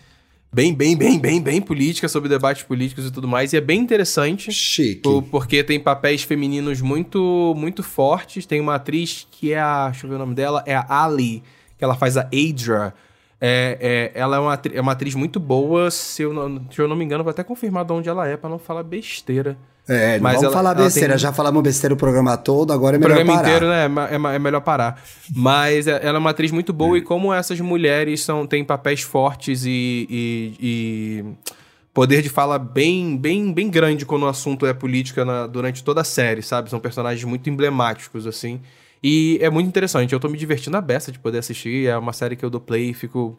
[0.54, 3.52] Bem, bem, bem, bem, bem política, sobre debates políticos e tudo mais.
[3.54, 4.52] E é bem interessante.
[4.52, 5.00] Chique.
[5.00, 8.44] Por- Porque tem papéis femininos muito muito fortes.
[8.44, 9.88] Tem uma atriz que é a.
[9.88, 10.62] Deixa eu ver o nome dela.
[10.66, 11.42] É a Ali,
[11.78, 12.92] que ela faz a Adra.
[13.40, 15.90] É, é- ela é uma, atri- é uma atriz muito boa.
[15.90, 18.36] Se eu, não, se eu não me engano, vou até confirmar de onde ela é,
[18.36, 19.56] pra não falar besteira.
[19.88, 21.08] É, Mas vamos ela- falar besteira.
[21.14, 23.48] tem- Já falamos besteira o programa todo, agora é O melhor programa parar.
[23.48, 24.08] inteiro, né?
[24.10, 25.02] É, é é melhor parar.
[25.34, 29.02] Mas é- ela é uma atriz muito boa e como essas mulheres são, têm papéis
[29.02, 31.24] fortes e, e- e
[31.92, 36.00] poder de fala bem, bem, bem grande quando o assunto é política na- durante toda
[36.00, 36.70] a série, sabe?
[36.70, 38.60] São personagens muito emblemáticos, assim.
[39.02, 40.12] E é muito interessante.
[40.12, 41.88] Eu tô me divertindo a beça de poder assistir.
[41.88, 43.36] É uma série que eu dou play e fico,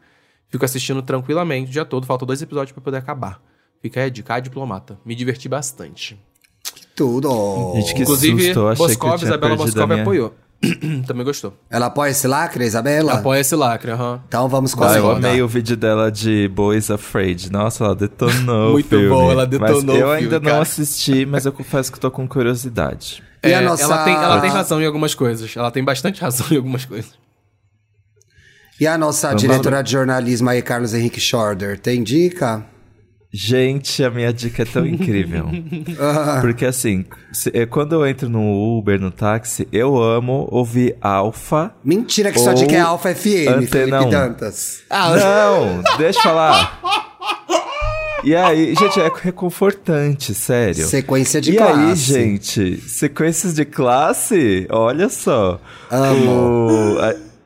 [0.49, 2.05] fico assistindo tranquilamente o dia todo.
[2.05, 3.41] Faltam dois episódios pra poder acabar.
[3.81, 4.97] Fica aí a dica, a diplomata.
[5.05, 6.19] Me diverti bastante.
[6.95, 7.73] Tudo.
[7.75, 10.33] Gente, que Inclusive, susto, Boscov, Isabela Boscov minha- apoiou.
[11.05, 11.53] Também gostou.
[11.69, 13.13] Ela apoia esse lacre, Isabela?
[13.15, 14.21] Apoia esse lacre, aham.
[14.27, 17.51] Então vamos com Ah, a eu amei o vídeo dela de Boys Afraid.
[17.51, 19.09] Nossa, ela detonou Muito o filme.
[19.09, 20.61] bom, ela detonou Mas eu o ainda filme, não cara.
[20.61, 23.21] assisti, mas eu confesso que tô com curiosidade.
[23.43, 25.53] E a É, nossa- ela, tem, ela tem razão em algumas coisas.
[25.57, 27.11] Ela tem bastante razão em algumas coisas.
[28.79, 32.65] E a nossa Vamos diretora de jornalismo aí, Carlos Henrique Schorder, tem dica?
[33.33, 35.49] Gente, a minha dica é tão incrível.
[35.99, 40.95] Ah, Porque assim, se- é, quando eu entro no Uber, no táxi, eu amo ouvir
[41.01, 41.73] Alfa.
[41.83, 44.09] mentira que sua dica é Alfa FM, Antena Felipe 1.
[44.09, 44.83] Dantas.
[44.89, 46.79] Não, deixa eu falar.
[48.25, 50.85] E aí, gente, é reconfortante, sério.
[50.85, 51.77] Sequência de e classe.
[51.81, 51.95] aí,
[52.29, 55.59] gente, sequências de classe, olha só.
[55.91, 56.95] Amo.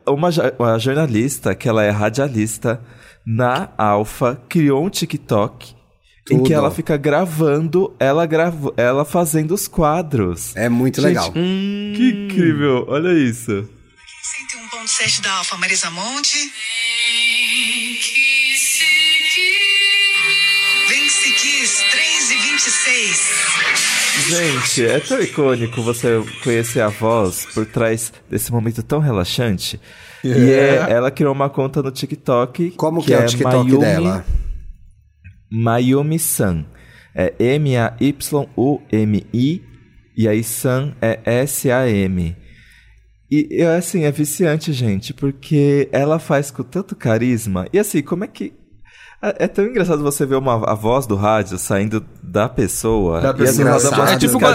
[0.05, 0.29] O- uma,
[0.59, 2.79] uma jornalista, que ela é radialista,
[3.25, 5.73] na Alfa, criou um TikTok
[6.29, 6.53] em que Tudo.
[6.53, 10.55] ela fica gravando, ela, grava, ela fazendo os quadros.
[10.55, 11.31] É muito Gente, legal.
[11.31, 13.67] Que incrível, olha isso.
[14.85, 16.37] 101.7 da Alfa Marisa Monte.
[20.89, 23.31] Vence Kiss 3 e 26.
[24.29, 29.79] Gente, é tão icônico você conhecer a voz por trás desse momento tão relaxante.
[30.23, 32.71] E é, ela criou uma conta no TikTok.
[32.71, 34.25] Como que, é, o TikTok Mayumi- dela?
[35.51, 36.65] Mayumi-san.
[37.15, 37.33] É
[38.37, 39.63] M-A-Y-U-M-I
[40.15, 42.35] e aí San é S-A-M.
[43.29, 47.67] E e, assim, é viciante, gente, porque ela faz com tanto carisma.
[47.73, 48.53] E assim, como é que.
[49.21, 53.19] É é tão engraçado você ver uma, a voz do rádio saindo da pessoa.
[53.19, 53.65] Da assim, pessoa.
[53.71, 54.53] umas É tipo quando-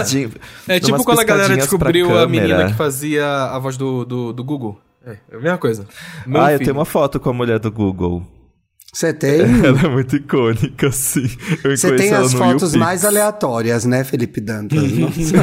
[0.69, 4.43] É tipo quando a galera descobriu a menina que fazia a voz do, do, do
[4.43, 4.79] Google.
[5.05, 5.85] É, é a mesma coisa.
[6.25, 6.67] Meu Ah, eu filho.
[6.67, 8.25] tenho uma foto com a mulher do Google.
[8.93, 9.41] Você tem.
[9.65, 11.27] Ela é muito icônica, assim.
[11.63, 12.75] Eu Você tem as fotos YouPix.
[12.75, 14.79] mais aleatórias, né, Felipe Dantas?
[14.93, 15.33] Nossa.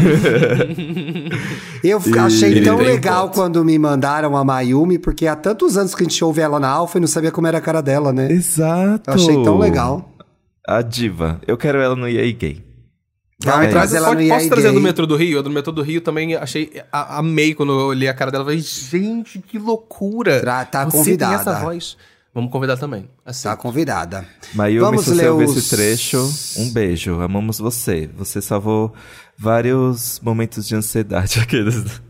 [1.83, 3.35] Eu achei Ele tão legal foto.
[3.35, 6.69] quando me mandaram a Mayumi, porque há tantos anos que a gente ouve ela na
[6.69, 8.31] Alfa e não sabia como era a cara dela, né?
[8.31, 9.11] Exato.
[9.11, 10.09] Eu achei tão legal.
[10.67, 11.41] A diva.
[11.47, 12.65] Eu quero ela no EA Gay.
[13.43, 14.75] Vai, É traz ela Pode, no posso trazer Gay.
[14.75, 15.39] do metrô do Rio?
[15.39, 16.71] A do metrô do Rio também achei.
[16.93, 18.45] a- amei quando eu olhei a cara dela.
[18.45, 20.41] Falei, gente, que loucura.
[20.41, 21.43] Tra- tá Você convidada.
[21.45, 21.97] Tem essa voz.
[22.33, 23.09] Vamos convidar também.
[23.27, 23.49] Assim.
[23.49, 24.25] Tá convidada.
[24.55, 27.21] Mayumi, Vamos se você ler ouvir os- esse trecho, um beijo.
[27.21, 28.09] Amamos você.
[28.17, 28.95] Você salvou
[29.37, 31.39] vários momentos de ansiedade.
[31.43, 32.01] Aqueles.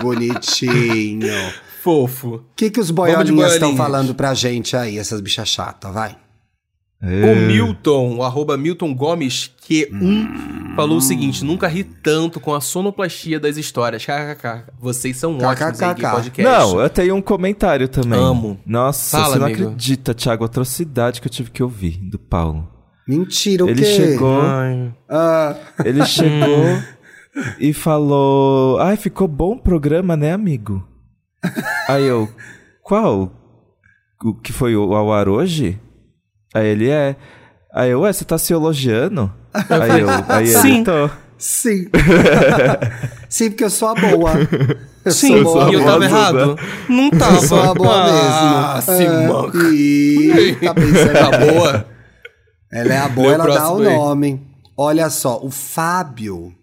[0.00, 1.28] Bonitinho.
[1.82, 2.34] Fofo.
[2.36, 5.92] O que, que os boiolinhas estão falando pra gente aí, essas bichas chatas?
[5.92, 6.16] Vai.
[7.04, 7.32] É.
[7.32, 12.60] O Milton, o arroba Milton Gomes Q1, falou o seguinte: nunca ri tanto com a
[12.60, 14.04] sonoplastia das histórias.
[14.04, 14.66] KKK.
[14.80, 16.10] Vocês são ótimos em KKK.
[16.10, 16.42] podcast.
[16.42, 18.20] Não, eu tenho um comentário também.
[18.20, 18.60] Amo.
[18.64, 19.62] Nossa, Fala, você não amigo.
[19.64, 22.68] acredita, Thiago, a atrocidade que eu tive que ouvir do Paulo.
[23.08, 23.96] Mentira, o Ele quê?
[23.96, 24.40] chegou.
[25.10, 26.78] Ah, ele chegou
[27.58, 30.86] e falou: Ai, ficou bom o programa, né, amigo?
[31.88, 32.28] Aí eu,
[32.80, 33.32] qual?
[34.24, 35.80] O que foi o ao ar hoje?
[36.54, 37.16] Aí ele é.
[37.72, 39.32] Aí eu, ué, você tá se elogiando?
[39.52, 40.84] Aí eu, aí ele, Sim.
[40.84, 41.10] tô.
[41.38, 41.86] sim.
[43.28, 44.32] sim, porque eu sou a boa.
[45.04, 46.58] Eu Sim, sou boa e eu tava errado.
[46.88, 47.36] Não tava.
[47.36, 49.08] Eu sou a boa ah, mesmo.
[49.08, 49.58] Ah, manca.
[49.72, 51.12] Ih, tá pensando.
[51.12, 51.86] Tá boa.
[52.72, 53.84] Ela é a boa, ela dá o aí.
[53.84, 54.46] nome.
[54.76, 56.54] Olha só, o Fábio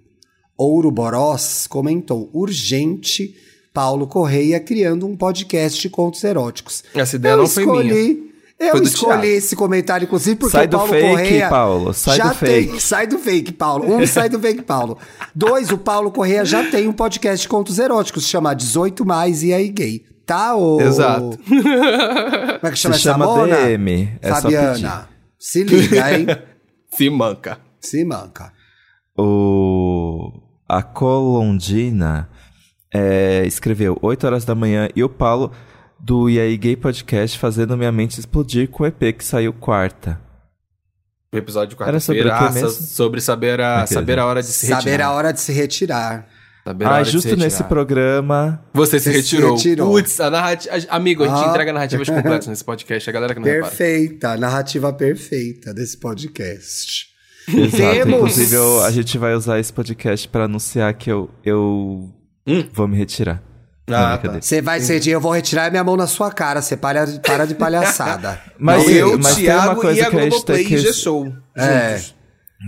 [0.57, 3.35] Ouro Borós comentou: urgente,
[3.73, 6.83] Paulo Correia criando um podcast de contos eróticos.
[6.95, 8.28] Essa ideia eu não foi escolhi, minha.
[8.59, 11.49] Eu Foi escolhi esse comentário, inclusive, porque Sai o do Paulo fake, Correia.
[11.49, 12.69] Paulo, sai já do fake.
[12.71, 13.95] Tem, sai do fake, Paulo.
[13.95, 14.97] Um, sai do fake, Paulo.
[15.33, 19.53] Dois, o Paulo Correia já tem um podcast de contos eróticos, chama 18 Mais e
[19.53, 20.03] aí gay.
[20.25, 20.79] Tá, ô?
[20.81, 21.39] Exato.
[21.47, 23.55] Como é que chama Se essa chama mona?
[23.55, 25.09] DM, é Fabiana.
[25.39, 26.27] Se liga, hein?
[26.93, 27.59] Se manca.
[27.79, 28.51] Se manca.
[29.17, 30.33] O
[30.67, 32.29] a Colondina
[32.93, 35.51] é, escreveu 8 horas da manhã e o Paulo
[35.99, 40.19] do E aí Gay Podcast fazendo minha mente explodir com o EP que saiu quarta.
[41.31, 43.93] O episódio de Era sobre ah, sobre saber a, Aquele.
[43.99, 44.81] saber a hora de se retirar.
[44.81, 46.27] Saber a hora de se retirar.
[46.65, 48.63] Saber Ah, justo nesse programa.
[48.73, 49.55] Você se Você se retirou.
[49.55, 49.91] retirou.
[49.91, 50.75] Putz, a narrativa.
[50.89, 51.49] Amigo, a gente Ah.
[51.49, 53.09] entrega narrativas completas nesse podcast.
[53.09, 53.67] A galera que não repara.
[53.67, 57.07] Perfeita, narrativa perfeita desse podcast.
[57.47, 57.77] Exato.
[57.93, 62.11] Temos- Inclusive, eu- a gente vai usar esse podcast pra anunciar que eu, eu
[62.73, 63.41] vou me retirar.
[63.89, 64.41] Não, Ah, brincadeira.
[64.41, 66.61] Você vai ser eu vou retirar minha mão na sua cara.
[66.61, 68.39] Você para, para de palhaçada.
[68.59, 70.67] Mas, Não, eu, mas tem uma Thiago coisa e a que a gente Globoplay tem
[70.67, 70.77] que...
[70.77, 71.33] G-Show.
[71.55, 71.97] É.
[71.97, 72.19] Juntos.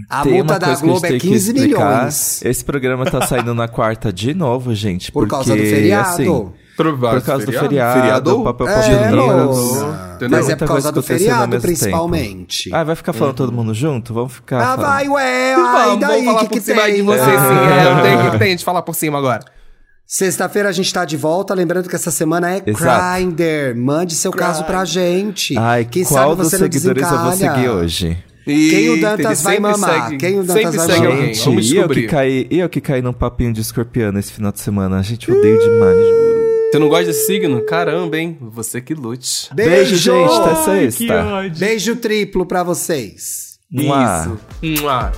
[0.09, 1.97] A Tem multa da Globo é tem que 15 explicar.
[1.97, 2.41] milhões.
[2.45, 5.11] Esse programa tá saindo na quarta de novo, gente.
[5.11, 6.07] Por porque, causa do feriado.
[6.09, 6.25] Assim,
[6.77, 8.79] Por por causa do feriado, o papel É.
[10.15, 10.29] Entendeu?
[10.29, 12.69] Mas é por coisa causa do feriado, principalmente.
[12.73, 14.13] Ah, vai ficar falando todo mundo junto?
[14.13, 14.59] Vamos ficar.
[14.61, 14.81] Ah, falando.
[14.81, 15.53] vai, ué.
[15.55, 15.55] Ai,
[15.87, 16.95] Vamos, daí, vamos falar que por que cima tem?
[16.95, 17.25] de você, Ah.
[17.25, 17.73] sim.
[17.73, 19.41] É, não tem o que tem de falar por cima agora.
[20.13, 23.15] Sexta-feira a gente tá de volta, lembrando que essa semana é Exato.
[23.15, 23.77] Grindr.
[23.77, 25.57] Mande seu caso pra gente.
[25.57, 28.17] Ai, Quem qual sabe dos você não seguidores eu vou seguir hoje?
[28.43, 30.03] Quem o Dantas vai mamar?
[30.09, 31.17] segue- Quem o Dantas vai mamar?
[31.21, 34.33] Gente, Vamos e eu, que caí, e eu que caí num papinho de escorpião esse
[34.33, 35.01] final de semana.
[35.01, 36.41] Gente, odeio demais, juro.
[36.73, 37.61] Você não gosta desse signo?
[37.65, 38.37] Caramba, hein?
[38.41, 39.49] Você que lute.
[39.53, 40.33] Beijo, gente.
[40.33, 40.55] Até
[40.91, 41.49] sexta.
[41.57, 43.57] Beijo triplo pra vocês.
[43.71, 44.37] Mua.
[44.61, 44.81] Isso.
[44.83, 45.11] Mua.